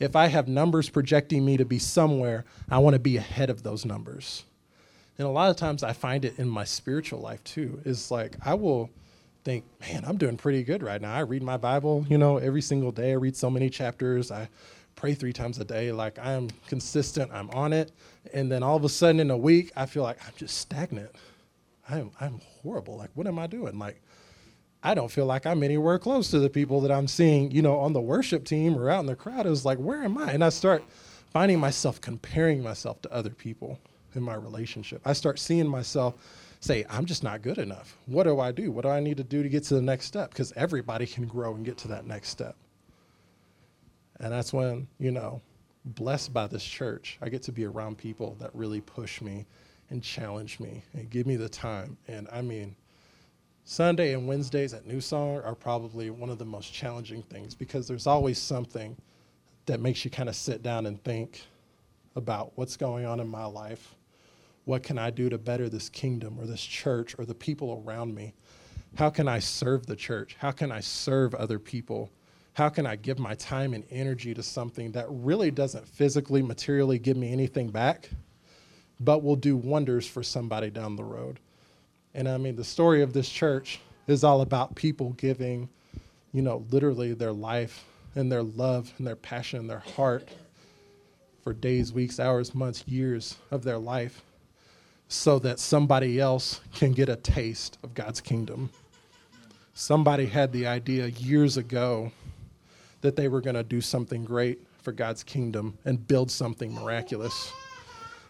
[0.00, 3.62] If I have numbers projecting me to be somewhere, I want to be ahead of
[3.62, 4.44] those numbers.
[5.18, 8.36] And a lot of times I find it in my spiritual life too, is like
[8.44, 8.90] I will
[9.44, 11.14] think, man, I'm doing pretty good right now.
[11.14, 13.12] I read my Bible, you know, every single day.
[13.12, 14.30] I read so many chapters.
[14.30, 14.48] I
[14.98, 15.92] pray three times a day.
[15.92, 17.92] Like I am consistent, I'm on it.
[18.34, 21.10] And then all of a sudden in a week, I feel like I'm just stagnant.
[21.88, 22.96] I'm, I'm horrible.
[22.96, 23.78] Like, what am I doing?
[23.78, 24.02] Like,
[24.82, 27.78] I don't feel like I'm anywhere close to the people that I'm seeing, you know,
[27.78, 29.46] on the worship team or out in the crowd.
[29.46, 30.32] It was like, where am I?
[30.32, 30.84] And I start
[31.30, 33.78] finding myself comparing myself to other people
[34.14, 35.00] in my relationship.
[35.04, 36.14] I start seeing myself
[36.60, 37.96] say, I'm just not good enough.
[38.06, 38.72] What do I do?
[38.72, 40.30] What do I need to do to get to the next step?
[40.30, 42.56] Because everybody can grow and get to that next step.
[44.20, 45.40] And that's when, you know,
[45.84, 49.46] blessed by this church, I get to be around people that really push me
[49.90, 51.96] and challenge me and give me the time.
[52.08, 52.76] And I mean,
[53.64, 57.86] Sunday and Wednesdays at New Song are probably one of the most challenging things because
[57.86, 58.96] there's always something
[59.66, 61.42] that makes you kind of sit down and think
[62.16, 63.94] about what's going on in my life.
[64.64, 68.14] What can I do to better this kingdom or this church or the people around
[68.14, 68.34] me?
[68.96, 70.36] How can I serve the church?
[70.38, 72.10] How can I serve other people?
[72.58, 76.98] How can I give my time and energy to something that really doesn't physically, materially
[76.98, 78.10] give me anything back,
[78.98, 81.38] but will do wonders for somebody down the road?
[82.14, 85.68] And I mean, the story of this church is all about people giving,
[86.32, 87.84] you know, literally their life
[88.16, 90.28] and their love and their passion and their heart
[91.44, 94.20] for days, weeks, hours, months, years of their life
[95.06, 98.70] so that somebody else can get a taste of God's kingdom.
[99.74, 102.10] Somebody had the idea years ago
[103.00, 107.52] that they were going to do something great for God's kingdom and build something miraculous.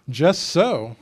[0.09, 0.96] Just so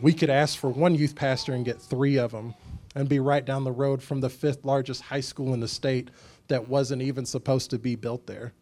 [0.00, 2.54] we could ask for one youth pastor and get three of them
[2.94, 6.10] and be right down the road from the fifth largest high school in the state
[6.48, 8.52] that wasn't even supposed to be built there.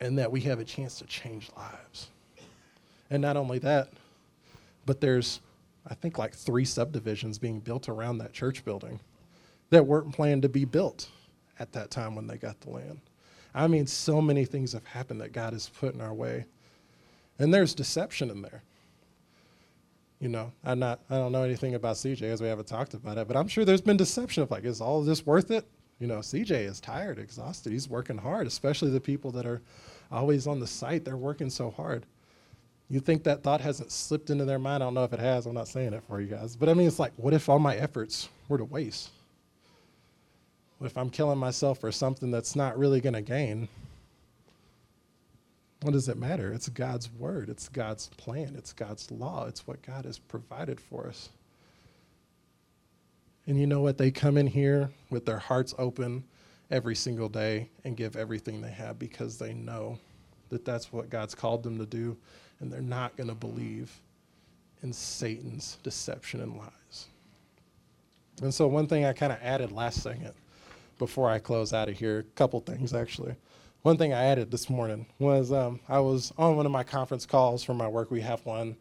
[0.00, 2.08] And that we have a chance to change lives.
[3.10, 3.88] And not only that,
[4.86, 5.40] but there's,
[5.86, 9.00] I think, like three subdivisions being built around that church building
[9.70, 11.08] that weren't planned to be built
[11.58, 13.00] at that time when they got the land.
[13.54, 16.46] I mean, so many things have happened that God has put in our way.
[17.38, 18.62] And there's deception in there.
[20.20, 23.18] You know, I'm not, I don't know anything about CJ as we haven't talked about
[23.18, 25.64] it, but I'm sure there's been deception of like, is all this worth it?
[26.00, 27.72] You know, CJ is tired, exhausted.
[27.72, 29.62] He's working hard, especially the people that are
[30.10, 31.04] always on the site.
[31.04, 32.06] They're working so hard.
[32.90, 34.82] You think that thought hasn't slipped into their mind?
[34.82, 35.46] I don't know if it has.
[35.46, 36.56] I'm not saying it for you guys.
[36.56, 39.10] But I mean, it's like, what if all my efforts were to waste?
[40.86, 43.68] If I'm killing myself for something that's not really going to gain,
[45.82, 46.52] what does it matter?
[46.52, 51.06] It's God's word, it's God's plan, it's God's law, it's what God has provided for
[51.06, 51.28] us.
[53.46, 53.96] And you know what?
[53.96, 56.24] They come in here with their hearts open
[56.70, 59.98] every single day and give everything they have because they know
[60.50, 62.16] that that's what God's called them to do,
[62.60, 64.00] and they're not going to believe
[64.82, 67.06] in Satan's deception and lies.
[68.42, 70.32] And so, one thing I kind of added last second
[70.98, 73.34] before I close out of here, a couple things actually.
[73.82, 77.24] One thing I added this morning was um, I was on one of my conference
[77.24, 78.10] calls for my work.
[78.10, 78.76] We have one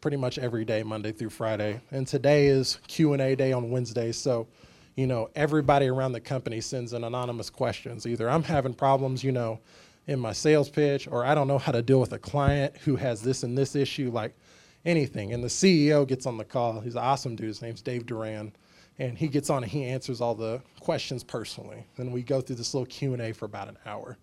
[0.00, 3.70] pretty much every day, Monday through Friday, and today is Q and A day on
[3.70, 4.12] Wednesday.
[4.12, 4.46] So,
[4.94, 8.06] you know, everybody around the company sends in anonymous questions.
[8.06, 9.58] Either I'm having problems, you know,
[10.06, 12.96] in my sales pitch, or I don't know how to deal with a client who
[12.96, 14.36] has this and this issue, like
[14.84, 15.32] anything.
[15.32, 16.80] And the CEO gets on the call.
[16.80, 17.48] He's an awesome dude.
[17.48, 18.52] His name's Dave Duran
[18.98, 21.84] and he gets on and he answers all the questions personally.
[21.96, 24.16] Then we go through this little Q and A for about an hour.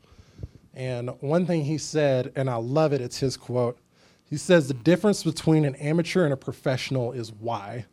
[0.73, 3.77] And one thing he said, and I love it, it's his quote.
[4.25, 7.85] He says the difference between an amateur and a professional is why.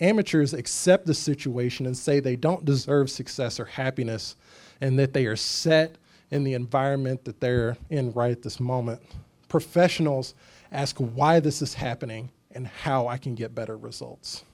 [0.00, 4.36] Amateurs accept the situation and say they don't deserve success or happiness
[4.80, 5.96] and that they are set
[6.30, 9.00] in the environment that they're in right at this moment.
[9.48, 10.34] Professionals
[10.72, 14.44] ask why this is happening and how I can get better results.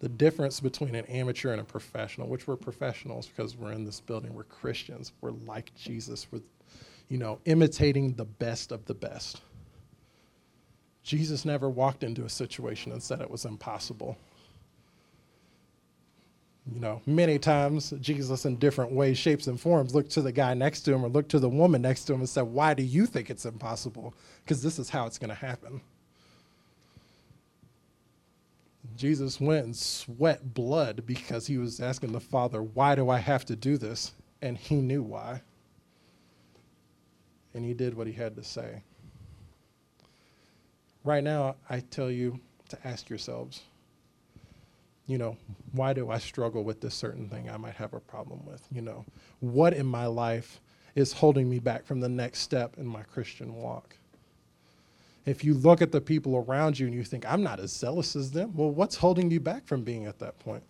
[0.00, 4.00] The difference between an amateur and a professional, which we're professionals because we're in this
[4.00, 6.40] building, we're Christians, we're like Jesus, we're,
[7.08, 9.42] you know, imitating the best of the best.
[11.02, 14.16] Jesus never walked into a situation and said it was impossible.
[16.72, 20.54] You know, many times Jesus, in different ways, shapes, and forms, looked to the guy
[20.54, 22.82] next to him or looked to the woman next to him and said, Why do
[22.82, 24.14] you think it's impossible?
[24.44, 25.80] Because this is how it's going to happen.
[29.00, 33.46] Jesus went and sweat blood because he was asking the Father, Why do I have
[33.46, 34.12] to do this?
[34.42, 35.40] And he knew why.
[37.54, 38.82] And he did what he had to say.
[41.02, 43.62] Right now, I tell you to ask yourselves,
[45.06, 45.38] you know,
[45.72, 48.62] why do I struggle with this certain thing I might have a problem with?
[48.70, 49.06] You know,
[49.40, 50.60] what in my life
[50.94, 53.96] is holding me back from the next step in my Christian walk?
[55.26, 58.16] If you look at the people around you and you think, I'm not as zealous
[58.16, 60.62] as them, well, what's holding you back from being at that point?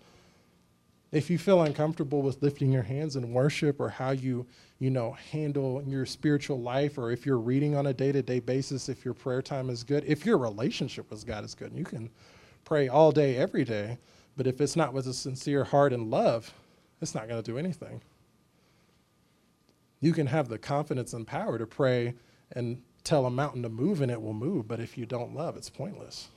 [1.12, 4.46] If you feel uncomfortable with lifting your hands in worship or how you,
[4.78, 8.38] you know, handle your spiritual life, or if you're reading on a day to day
[8.38, 11.84] basis, if your prayer time is good, if your relationship with God is good, you
[11.84, 12.10] can
[12.64, 13.98] pray all day, every day.
[14.36, 16.54] But if it's not with a sincere heart and love,
[17.00, 18.00] it's not going to do anything.
[20.00, 22.14] You can have the confidence and power to pray
[22.52, 25.56] and tell a mountain to move and it will move, but if you don't love,
[25.56, 26.28] it's pointless.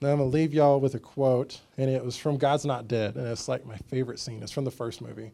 [0.00, 2.86] Now I'm going to leave y'all with a quote, and it was from God's Not
[2.86, 4.42] Dead, and it's like my favorite scene.
[4.42, 5.32] It's from the first movie.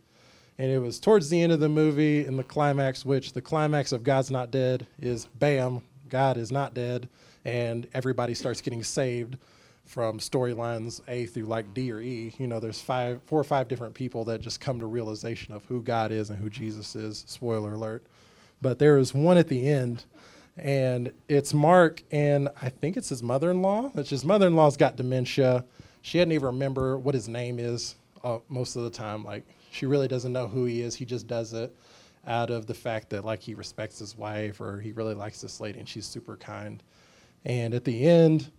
[0.59, 3.90] And it was towards the end of the movie in the climax, which the climax
[3.90, 7.09] of God's Not Dead is bam, God is not dead,
[7.44, 9.37] and everybody starts getting saved
[9.85, 12.33] from storylines A through like D or E.
[12.38, 15.64] You know, there's five, four or five different people that just come to realization of
[15.64, 17.24] who God is and who Jesus is.
[17.26, 18.05] Spoiler alert
[18.62, 20.05] but there is one at the end,
[20.57, 23.90] and it's Mark and I think it's his mother-in-law.
[23.90, 25.64] Which his mother-in-law's got dementia.
[26.03, 29.25] She doesn't even remember what his name is uh, most of the time.
[29.25, 30.94] Like she really doesn't know who he is.
[30.94, 31.75] He just does it
[32.27, 35.61] out of the fact that like he respects his wife or he really likes this
[35.61, 36.83] lady and she's super kind.
[37.44, 38.51] And at the end,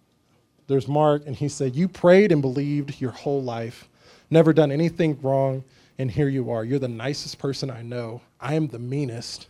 [0.68, 3.90] there's Mark, and he said, You prayed and believed your whole life,
[4.30, 5.64] never done anything wrong,
[5.98, 6.64] and here you are.
[6.64, 8.22] You're the nicest person I know.
[8.40, 9.48] I am the meanest.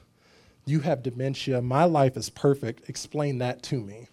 [0.65, 1.61] You have dementia.
[1.61, 2.89] My life is perfect.
[2.89, 4.07] Explain that to me.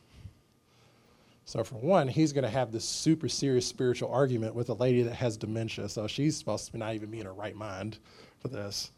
[1.44, 5.02] So, for one, he's going to have this super serious spiritual argument with a lady
[5.02, 5.88] that has dementia.
[5.88, 7.98] So, she's supposed to not even be in her right mind
[8.38, 8.92] for this.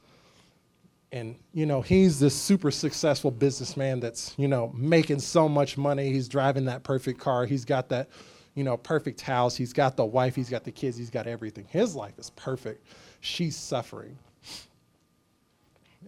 [1.13, 6.11] And, you know, he's this super successful businessman that's, you know, making so much money.
[6.11, 7.45] He's driving that perfect car.
[7.45, 8.09] He's got that,
[8.55, 9.55] you know, perfect house.
[9.55, 10.35] He's got the wife.
[10.35, 10.97] He's got the kids.
[10.97, 11.67] He's got everything.
[11.69, 12.87] His life is perfect.
[13.21, 14.17] She's suffering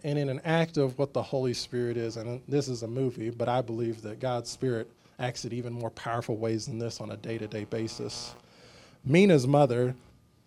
[0.02, 3.30] and in an act of what the Holy Spirit is, and this is a movie,
[3.30, 7.12] but I believe that God's Spirit acts in even more powerful ways than this on
[7.12, 8.34] a day to day basis.
[9.04, 9.94] Mina's mother,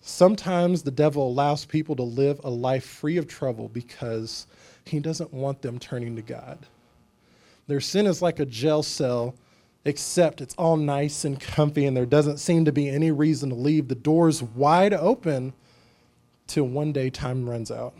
[0.02, 4.48] sometimes the devil allows people to live a life free of trouble because
[4.86, 6.60] he doesn't want them turning to God.
[7.68, 9.36] Their sin is like a jail cell,
[9.86, 13.56] except it's all nice and comfy, and there doesn't seem to be any reason to
[13.56, 13.88] leave.
[13.88, 15.54] The door's wide open
[16.48, 17.94] till one day time runs out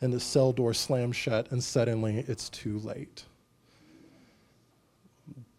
[0.00, 3.24] and the cell door slams shut, and suddenly it's too late.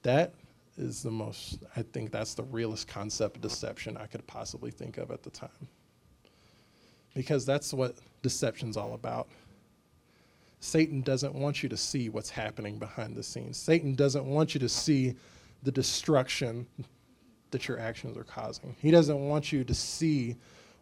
[0.04, 0.34] That
[0.78, 4.98] is the most, I think that's the realest concept of deception I could possibly think
[4.98, 5.50] of at the time.
[7.16, 9.28] Because that's what deception's all about.
[10.60, 13.58] Satan doesn't want you to see what's happening behind the scenes.
[13.58, 15.16] Satan doesn't want you to see
[15.64, 16.68] the destruction
[17.52, 18.76] that your actions are causing.
[18.80, 20.36] He doesn't want you to see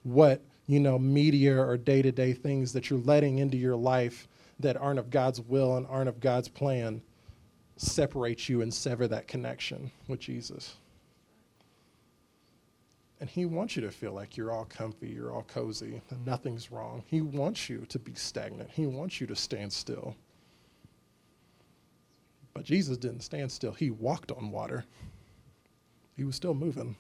[0.04, 4.28] what you know, media or day to day things that you're letting into your life
[4.60, 7.02] that aren't of God's will and aren't of God's plan
[7.78, 10.76] separate you and sever that connection with Jesus.
[13.20, 16.72] And He wants you to feel like you're all comfy, you're all cozy, and nothing's
[16.72, 17.04] wrong.
[17.08, 20.16] He wants you to be stagnant, He wants you to stand still.
[22.54, 24.86] But Jesus didn't stand still, He walked on water.
[26.16, 26.96] He was still moving.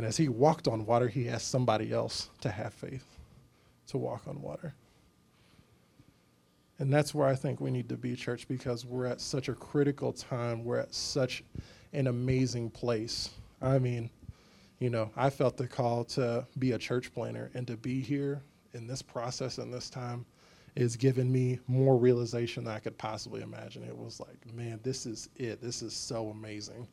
[0.00, 3.04] And as He walked on water, He asked somebody else to have faith
[3.88, 4.72] to walk on water.
[6.78, 9.52] And that's where I think we need to be, church, because we're at such a
[9.52, 10.64] critical time.
[10.64, 11.44] We're at such
[11.92, 13.28] an amazing place.
[13.60, 14.08] I mean,
[14.78, 18.40] you know, I felt the call to be a church planter and to be here
[18.72, 20.24] in this process and this time
[20.76, 23.82] is giving me more realization than I could possibly imagine.
[23.82, 25.60] It was like, man, this is it.
[25.60, 26.88] This is so amazing.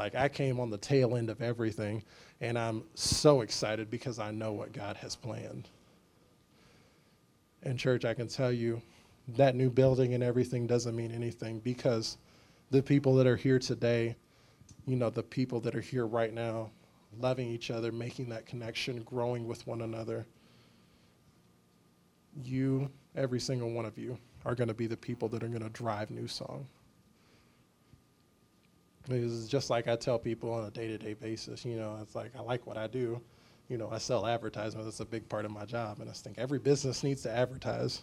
[0.00, 2.02] Like I came on the tail end of everything,
[2.40, 5.68] and I'm so excited because I know what God has planned.
[7.62, 8.80] And, church, I can tell you
[9.36, 12.16] that new building and everything doesn't mean anything because
[12.70, 14.16] the people that are here today,
[14.86, 16.70] you know, the people that are here right now,
[17.18, 20.26] loving each other, making that connection, growing with one another,
[22.42, 25.60] you, every single one of you, are going to be the people that are going
[25.60, 26.66] to drive New Song.
[29.10, 32.14] It's just like I tell people on a day to day basis, you know, it's
[32.14, 33.20] like I like what I do
[33.70, 34.88] you know, I sell advertisements.
[34.88, 36.00] It's a big part of my job.
[36.00, 38.02] And I think every business needs to advertise.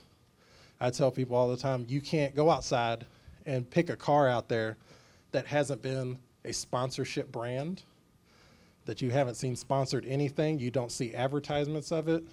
[0.80, 3.06] I tell people all the time, you can't go outside
[3.46, 4.78] and pick a car out there
[5.32, 7.84] that hasn't been a sponsorship brand,
[8.86, 12.24] that you haven't seen sponsored anything, you don't see advertisements of it.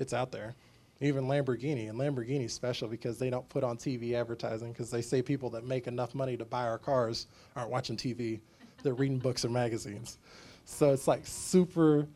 [0.00, 0.56] It's out there.
[1.00, 5.20] Even Lamborghini, and Lamborghini's special because they don't put on TV advertising because they say
[5.20, 7.26] people that make enough money to buy our cars
[7.56, 8.40] aren't watching TV.
[8.82, 10.18] They're reading books or magazines.
[10.64, 12.06] So it's like super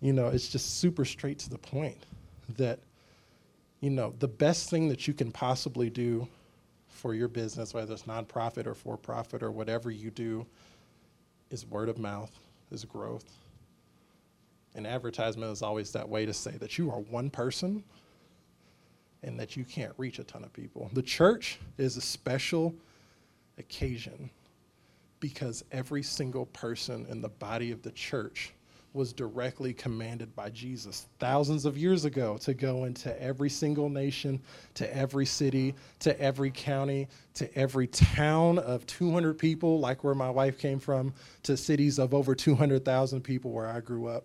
[0.00, 2.04] you know, it's just super straight to the point
[2.56, 2.80] that,
[3.80, 6.28] you know, the best thing that you can possibly do
[6.88, 10.46] for your business, whether it's nonprofit or for profit or whatever you do,
[11.50, 12.30] is word of mouth,
[12.70, 13.24] is growth.
[14.74, 17.82] And advertisement is always that way to say that you are one person
[19.26, 20.88] and that you can't reach a ton of people.
[20.94, 22.74] The church is a special
[23.58, 24.30] occasion
[25.20, 28.52] because every single person in the body of the church
[28.92, 34.40] was directly commanded by Jesus thousands of years ago to go into every single nation,
[34.74, 40.30] to every city, to every county, to every town of 200 people, like where my
[40.30, 41.12] wife came from,
[41.42, 44.24] to cities of over 200,000 people where I grew up,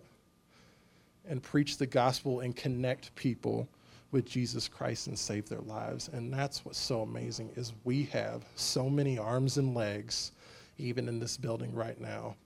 [1.28, 3.68] and preach the gospel and connect people
[4.12, 6.08] with Jesus Christ and save their lives.
[6.12, 10.32] And that's what's so amazing is we have so many arms and legs
[10.78, 12.36] even in this building right now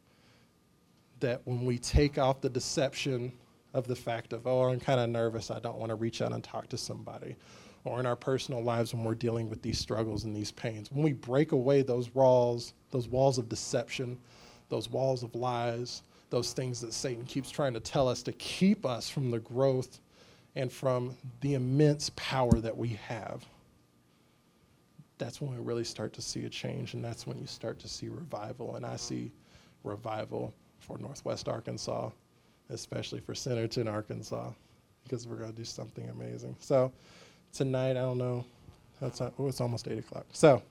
[1.20, 3.32] that when we take off the deception
[3.74, 6.32] of the fact of, oh, I'm kind of nervous, I don't want to reach out
[6.32, 7.36] and talk to somebody,
[7.84, 11.02] or in our personal lives when we're dealing with these struggles and these pains, when
[11.02, 14.18] we break away those walls, those walls of deception,
[14.68, 18.84] those walls of lies, those things that Satan keeps trying to tell us to keep
[18.84, 20.00] us from the growth
[20.56, 23.44] and from the immense power that we have.
[25.18, 27.88] That's when we really start to see a change, and that's when you start to
[27.88, 28.76] see revival.
[28.76, 29.32] And I see
[29.84, 32.10] revival for Northwest Arkansas,
[32.70, 34.50] especially for Centerton, Arkansas,
[35.04, 36.56] because we're going to do something amazing.
[36.58, 36.92] So
[37.52, 38.44] tonight, I don't know,
[39.00, 40.26] that's not, oh, it's almost 8 o'clock.
[40.32, 40.62] So,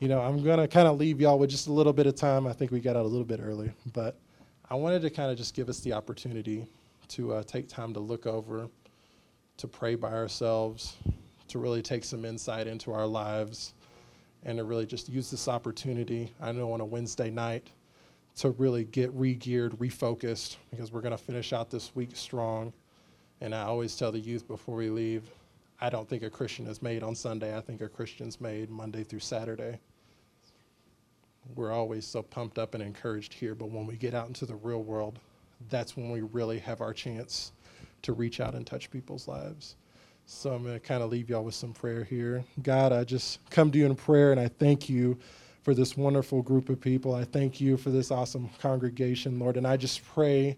[0.00, 2.16] you know, I'm going to kind of leave y'all with just a little bit of
[2.16, 2.46] time.
[2.46, 4.16] I think we got out a little bit early, but
[4.68, 6.66] I wanted to kind of just give us the opportunity
[7.08, 8.68] to uh, take time to look over,
[9.58, 10.96] to pray by ourselves,
[11.48, 13.74] to really take some insight into our lives,
[14.44, 16.32] and to really just use this opportunity.
[16.40, 17.68] I know on a Wednesday night,
[18.36, 22.72] to really get re-geared, refocused, because we're going to finish out this week strong.
[23.40, 25.30] And I always tell the youth before we leave,
[25.80, 27.56] I don't think a Christian is made on Sunday.
[27.56, 29.78] I think a Christian's made Monday through Saturday.
[31.56, 34.54] We're always so pumped up and encouraged here, but when we get out into the
[34.54, 35.18] real world,
[35.68, 37.52] that's when we really have our chance
[38.02, 39.76] to reach out and touch people's lives.
[40.26, 42.44] So I'm going to kind of leave y'all with some prayer here.
[42.62, 45.18] God, I just come to you in prayer and I thank you
[45.62, 47.14] for this wonderful group of people.
[47.14, 49.56] I thank you for this awesome congregation, Lord.
[49.56, 50.56] And I just pray,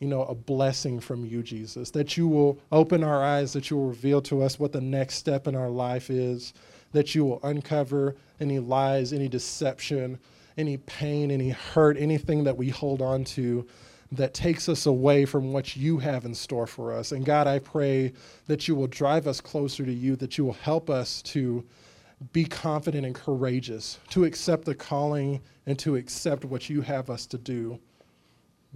[0.00, 3.76] you know, a blessing from you, Jesus, that you will open our eyes, that you
[3.76, 6.52] will reveal to us what the next step in our life is,
[6.92, 10.18] that you will uncover any lies, any deception,
[10.58, 13.66] any pain, any hurt, anything that we hold on to
[14.16, 17.12] that takes us away from what you have in store for us.
[17.12, 18.12] And God, I pray
[18.46, 21.64] that you will drive us closer to you, that you will help us to
[22.32, 27.26] be confident and courageous, to accept the calling and to accept what you have us
[27.26, 27.78] to do.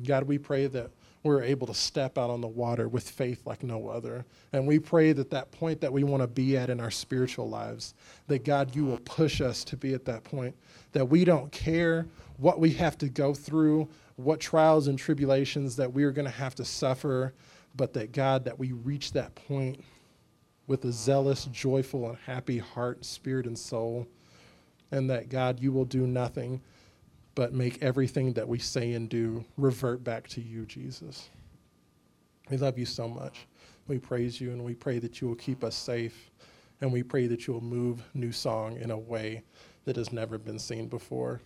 [0.05, 0.91] God, we pray that
[1.23, 4.25] we're able to step out on the water with faith like no other.
[4.53, 7.49] And we pray that that point that we want to be at in our spiritual
[7.49, 7.95] lives,
[8.29, 10.55] that God, you will push us to be at that point,
[10.93, 15.93] that we don't care what we have to go through, what trials and tribulations that
[15.93, 17.33] we are going to have to suffer,
[17.77, 19.85] but that God, that we reach that point
[20.67, 24.09] with a zealous, joyful, and happy heart, spirit, and soul,
[24.91, 26.61] and that God, you will do nothing
[27.37, 31.29] but make everything that we say and do revert back to you, Jesus.
[32.51, 33.47] We love you so much.
[33.87, 36.33] We praise you and we pray that you will keep us safe.
[36.81, 39.45] And we pray that you will move New Song in a way
[39.85, 41.41] that has never been seen before.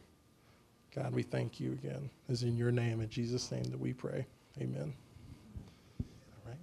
[0.94, 2.10] God, we thank you again.
[2.28, 4.26] It's in your name, in Jesus' name, that we pray.
[4.60, 4.92] Amen.
[6.00, 6.06] All
[6.46, 6.56] right.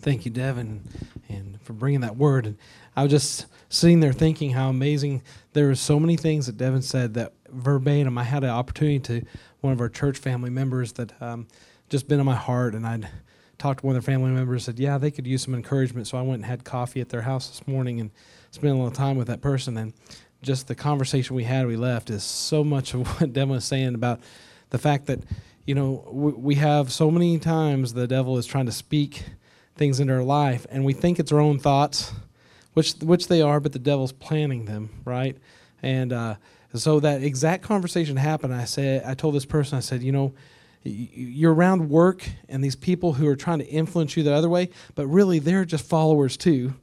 [0.00, 0.82] Thank you, Devin,
[1.28, 2.46] and for bringing that word.
[2.46, 2.56] And
[2.96, 5.22] I was just sitting there thinking how amazing
[5.52, 8.18] there were so many things that Devin said that verbatim.
[8.18, 9.26] I had an opportunity to
[9.60, 11.46] one of our church family members that um,
[11.88, 13.08] just been on my heart, and I'd
[13.58, 14.64] talked to one of their family members.
[14.64, 16.08] Said, yeah, they could use some encouragement.
[16.08, 18.10] So I went and had coffee at their house this morning and
[18.50, 19.76] spent a little time with that person.
[19.76, 19.92] And
[20.42, 23.94] just the conversation we had, we left is so much of what Devin was saying
[23.94, 24.20] about
[24.70, 25.20] the fact that
[25.66, 29.24] you know we have so many times the devil is trying to speak
[29.76, 32.12] things into our life, and we think it's our own thoughts,
[32.74, 35.36] which which they are, but the devil's planning them, right?
[35.82, 36.34] And uh,
[36.74, 38.54] so that exact conversation happened.
[38.54, 40.34] I said, I told this person, I said, you know,
[40.82, 44.70] you're around work and these people who are trying to influence you the other way,
[44.94, 46.74] but really they're just followers too.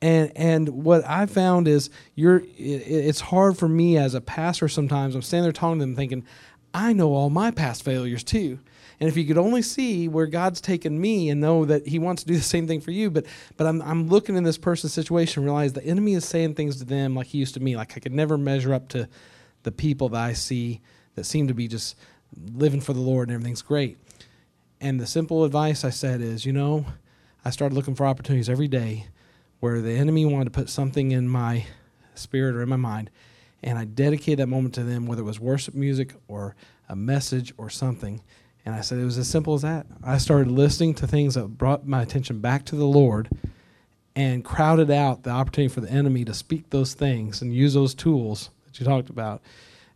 [0.00, 5.14] And and what I found is you're it's hard for me as a pastor sometimes.
[5.14, 6.24] I'm standing there talking to them thinking,
[6.72, 8.60] I know all my past failures too.
[9.00, 12.22] And if you could only see where God's taken me and know that He wants
[12.22, 13.26] to do the same thing for you, but
[13.56, 16.84] but I'm I'm looking in this person's situation realize the enemy is saying things to
[16.84, 17.76] them like he used to me.
[17.76, 19.08] Like I could never measure up to
[19.64, 20.80] the people that I see
[21.16, 21.96] that seem to be just
[22.52, 23.98] living for the Lord and everything's great.
[24.80, 26.86] And the simple advice I said is, you know,
[27.44, 29.06] I started looking for opportunities every day
[29.60, 31.66] where the enemy wanted to put something in my
[32.14, 33.10] spirit or in my mind,
[33.62, 36.54] and I dedicated that moment to them, whether it was worship music or
[36.88, 38.22] a message or something.
[38.64, 39.86] And I said, it was as simple as that.
[40.02, 43.28] I started listening to things that brought my attention back to the Lord
[44.14, 47.94] and crowded out the opportunity for the enemy to speak those things and use those
[47.94, 49.42] tools that you talked about.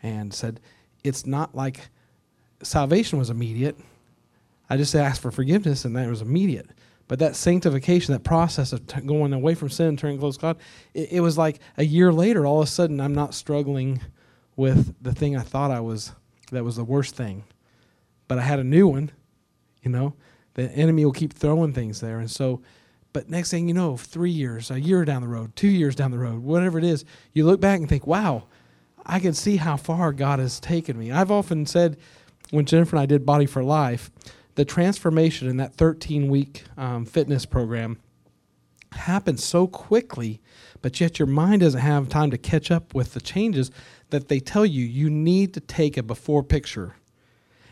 [0.03, 0.59] And said,
[1.05, 1.89] it's not like
[2.63, 3.77] salvation was immediate.
[4.69, 6.71] I just asked for forgiveness and that was immediate.
[7.13, 10.57] But that sanctification, that process of t- going away from sin, turning close to God,
[10.95, 14.01] it, it was like a year later, all of a sudden, I'm not struggling
[14.57, 16.13] with the thing I thought I was,
[16.53, 17.45] that was the worst thing
[18.33, 19.11] but I had a new one,
[19.83, 20.15] you know.
[20.55, 22.19] The enemy will keep throwing things there.
[22.19, 22.63] And so,
[23.13, 26.13] but next thing you know, three years, a year down the road, two years down
[26.13, 27.05] the road, whatever it is,
[27.35, 28.45] you look back and think, wow,
[29.05, 31.13] I can see how far God has taken me.
[31.13, 31.99] I've often said
[32.49, 34.11] when Jennifer and I did Body for Life,
[34.55, 37.99] the transformation in that 13 week um, fitness program
[38.93, 40.41] happens so quickly,
[40.83, 43.71] but yet your mind doesn't have time to catch up with the changes
[44.11, 46.95] that they tell you you need to take a before picture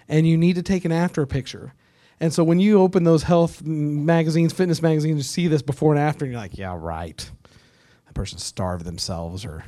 [0.08, 1.74] and you need to take an after picture.
[2.18, 6.00] And so when you open those health magazines, fitness magazines, you see this before and
[6.00, 7.30] after, and you're like, yeah, right.
[8.06, 9.64] That person starved themselves, or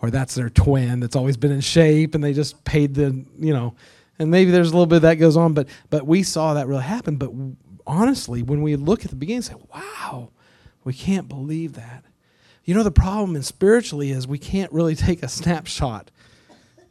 [0.00, 3.52] or that's their twin that's always been in shape, and they just paid the, you
[3.52, 3.74] know,
[4.18, 6.82] and maybe there's a little bit that goes on, but but we saw that really
[6.82, 7.16] happen.
[7.16, 7.32] But
[7.86, 10.30] honestly, when we look at the beginning, say, wow,
[10.84, 12.04] we can't believe that.
[12.64, 16.10] You know, the problem in spiritually is we can't really take a snapshot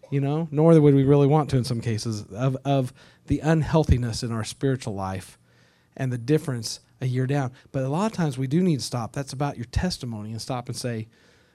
[0.10, 2.94] you know, nor would we really want to in some cases, of, of
[3.28, 5.38] the unhealthiness in our spiritual life
[5.98, 7.52] and the difference a year down.
[7.72, 9.14] But a lot of times we do need to stop.
[9.14, 11.08] That's about your testimony and stop and say,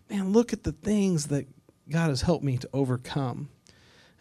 [0.09, 1.47] man, look at the things that
[1.89, 3.49] God has helped me to overcome.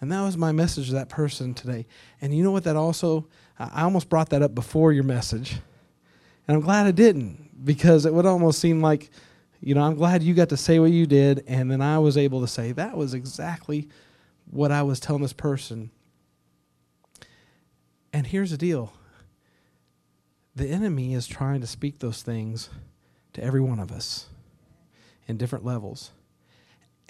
[0.02, 1.86] And that was my message to that person today.
[2.22, 2.64] And you know what?
[2.64, 3.28] That also,
[3.58, 5.58] I almost brought that up before your message.
[6.48, 9.10] And I'm glad I didn't because it would almost seem like,
[9.62, 11.44] you know, I'm glad you got to say what you did.
[11.48, 13.90] And then I was able to say, that was exactly
[14.50, 15.92] what I was telling this person.
[18.14, 18.94] And here's the deal
[20.56, 22.70] the enemy is trying to speak those things
[23.34, 24.28] to every one of us
[25.28, 26.12] in different levels.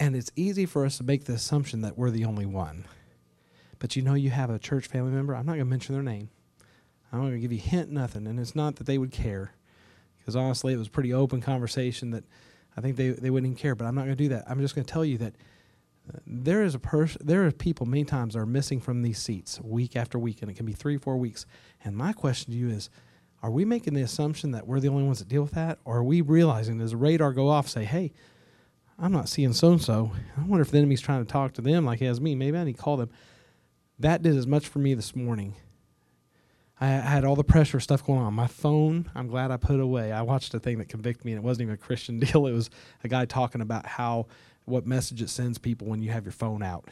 [0.00, 2.86] And it's easy for us to make the assumption that we're the only one.
[3.78, 5.34] But you know, you have a church family member.
[5.34, 6.30] I'm not going to mention their name.
[7.12, 8.26] I'm not going to give you hint, nothing.
[8.26, 9.52] And it's not that they would care.
[10.18, 12.24] Because honestly, it was pretty open conversation that
[12.76, 13.74] I think they, they wouldn't even care.
[13.74, 14.44] But I'm not going to do that.
[14.48, 15.34] I'm just going to tell you that
[16.08, 19.60] uh, there is a person there are people many times are missing from these seats
[19.60, 21.44] week after week and it can be three four weeks
[21.84, 22.88] and my question to you is
[23.42, 25.98] are we making the assumption that we're the only ones that deal with that or
[25.98, 28.10] are we realizing does radar go off say hey
[29.02, 30.12] I'm not seeing so and so.
[30.36, 32.34] I wonder if the enemy's trying to talk to them like he has me.
[32.34, 33.10] Maybe I need to call them.
[33.98, 35.54] That did as much for me this morning.
[36.82, 38.32] I had all the pressure stuff going on.
[38.32, 40.12] My phone, I'm glad I put it away.
[40.12, 42.46] I watched a thing that convicted me, and it wasn't even a Christian deal.
[42.46, 42.70] It was
[43.02, 44.26] a guy talking about how
[44.64, 46.90] what message it sends people when you have your phone out,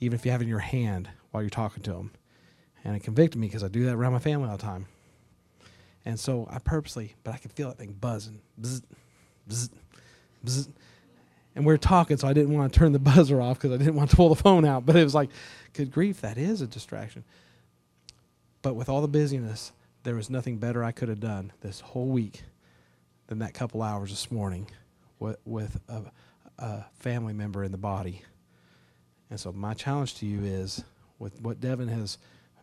[0.00, 2.10] even if you have it in your hand while you're talking to them.
[2.84, 4.86] And it convicted me because I do that around my family all the time.
[6.04, 8.82] And so I purposely, but I could feel that thing buzzing, bzz,
[9.48, 9.70] bzz,
[10.44, 10.68] bzz.
[11.58, 13.78] And we are talking, so I didn't want to turn the buzzer off because I
[13.78, 14.86] didn't want to pull the phone out.
[14.86, 15.28] But it was like,
[15.72, 17.24] good grief, that is a distraction.
[18.62, 19.72] But with all the busyness,
[20.04, 22.44] there was nothing better I could have done this whole week
[23.26, 24.70] than that couple hours this morning
[25.18, 26.12] with, with a,
[26.60, 28.22] a family member in the body.
[29.28, 30.84] And so, my challenge to you is
[31.18, 32.18] with what Devin has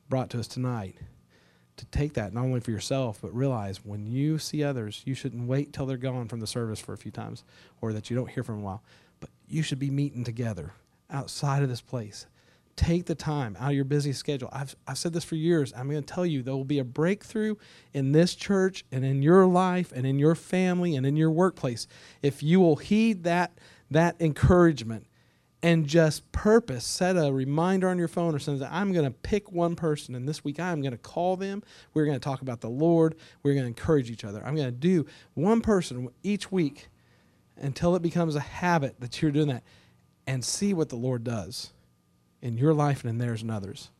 [0.07, 0.95] brought to us tonight
[1.77, 5.47] to take that not only for yourself, but realize when you see others, you shouldn't
[5.47, 7.43] wait till they're gone from the service for a few times
[7.81, 8.83] or that you don't hear from a while.
[9.19, 10.73] But you should be meeting together
[11.09, 12.27] outside of this place.
[12.75, 14.49] Take the time out of your busy schedule.
[14.51, 15.73] I've, I've said this for years.
[15.75, 17.55] I'm going to tell you there will be a breakthrough
[17.93, 21.87] in this church and in your life and in your family and in your workplace
[22.21, 23.57] if you will heed that,
[23.91, 25.07] that encouragement
[25.65, 29.51] and just purpose set a reminder on your phone or something i'm going to pick
[29.51, 31.63] one person and this week i'm going to call them.
[31.93, 33.15] We're going to talk about the lord.
[33.43, 34.45] We're going to encourage each other.
[34.45, 36.89] I'm going to do one person each week
[37.57, 39.63] until it becomes a habit that you're doing that
[40.27, 41.71] and see what the lord does
[42.41, 43.91] in your life and in theirs and others.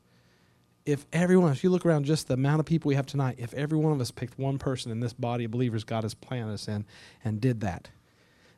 [0.86, 3.54] If everyone if you look around just the amount of people we have tonight if
[3.54, 6.54] every one of us picked one person in this body of believers god has planted
[6.54, 6.86] us in
[7.24, 7.90] and did that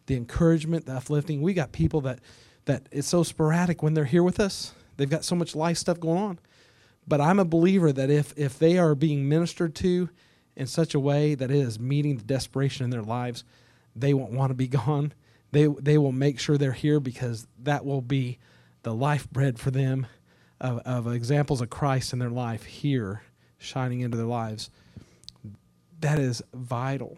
[0.08, 2.20] the encouragement the uplifting we got people that
[2.68, 4.74] that it's so sporadic when they're here with us.
[4.98, 6.40] They've got so much life stuff going on.
[7.08, 10.10] But I'm a believer that if if they are being ministered to
[10.56, 13.44] in such a way that it is meeting the desperation in their lives,
[13.96, 15.14] they won't want to be gone.
[15.52, 18.38] They they will make sure they're here because that will be
[18.84, 20.06] the life bread for them
[20.60, 23.22] of, of examples of Christ in their life here
[23.58, 24.70] shining into their lives.
[26.00, 27.18] That is vital.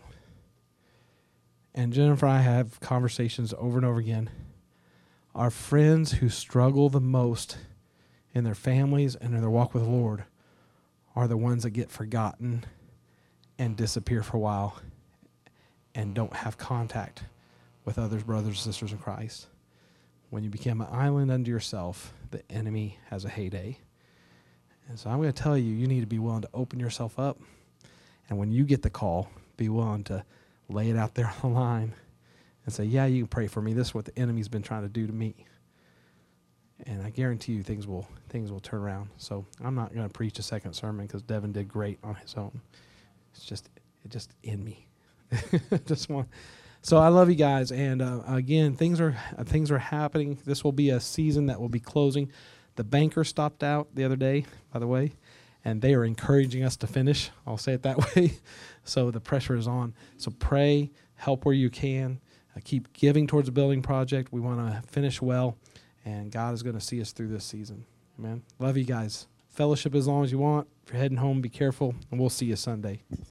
[1.73, 4.29] And Jennifer and I have conversations over and over again
[5.35, 7.57] our friends who struggle the most
[8.33, 10.23] in their families and in their walk with the Lord
[11.15, 12.65] are the ones that get forgotten
[13.57, 14.79] and disappear for a while
[15.93, 17.23] and don't have contact
[17.85, 19.47] with others, brothers and sisters in Christ.
[20.29, 23.79] When you become an island unto yourself, the enemy has a heyday.
[24.87, 27.19] And so I'm going to tell you, you need to be willing to open yourself
[27.19, 27.39] up.
[28.29, 30.23] And when you get the call, be willing to
[30.67, 31.93] lay it out there on the line
[32.69, 33.73] and say, Yeah, you can pray for me.
[33.73, 35.33] This is what the enemy's been trying to do to me.
[36.85, 39.09] And I guarantee you things will things will turn around.
[39.17, 42.35] So I'm not going to preach a second sermon because Devin did great on his
[42.35, 42.61] own.
[43.33, 43.69] It's just
[44.05, 44.85] it just in me.
[45.87, 46.29] just want.
[46.81, 50.37] So I love you guys, and uh, again, things are uh, things are happening.
[50.45, 52.31] This will be a season that will be closing.
[52.75, 55.13] The banker stopped out the other day, by the way,
[55.65, 57.31] and they are encouraging us to finish.
[57.47, 58.33] I'll say it that way.
[58.83, 59.95] so the pressure is on.
[60.17, 62.21] So pray, help where you can
[62.61, 64.31] keep giving towards the building project.
[64.31, 65.57] We want to finish well,
[66.05, 67.85] and God is going to see us through this season.
[68.17, 68.43] Amen.
[68.59, 69.27] Love you guys.
[69.49, 70.67] Fellowship as long as you want.
[70.85, 73.01] If you're heading home, be careful, and we'll see you Sunday.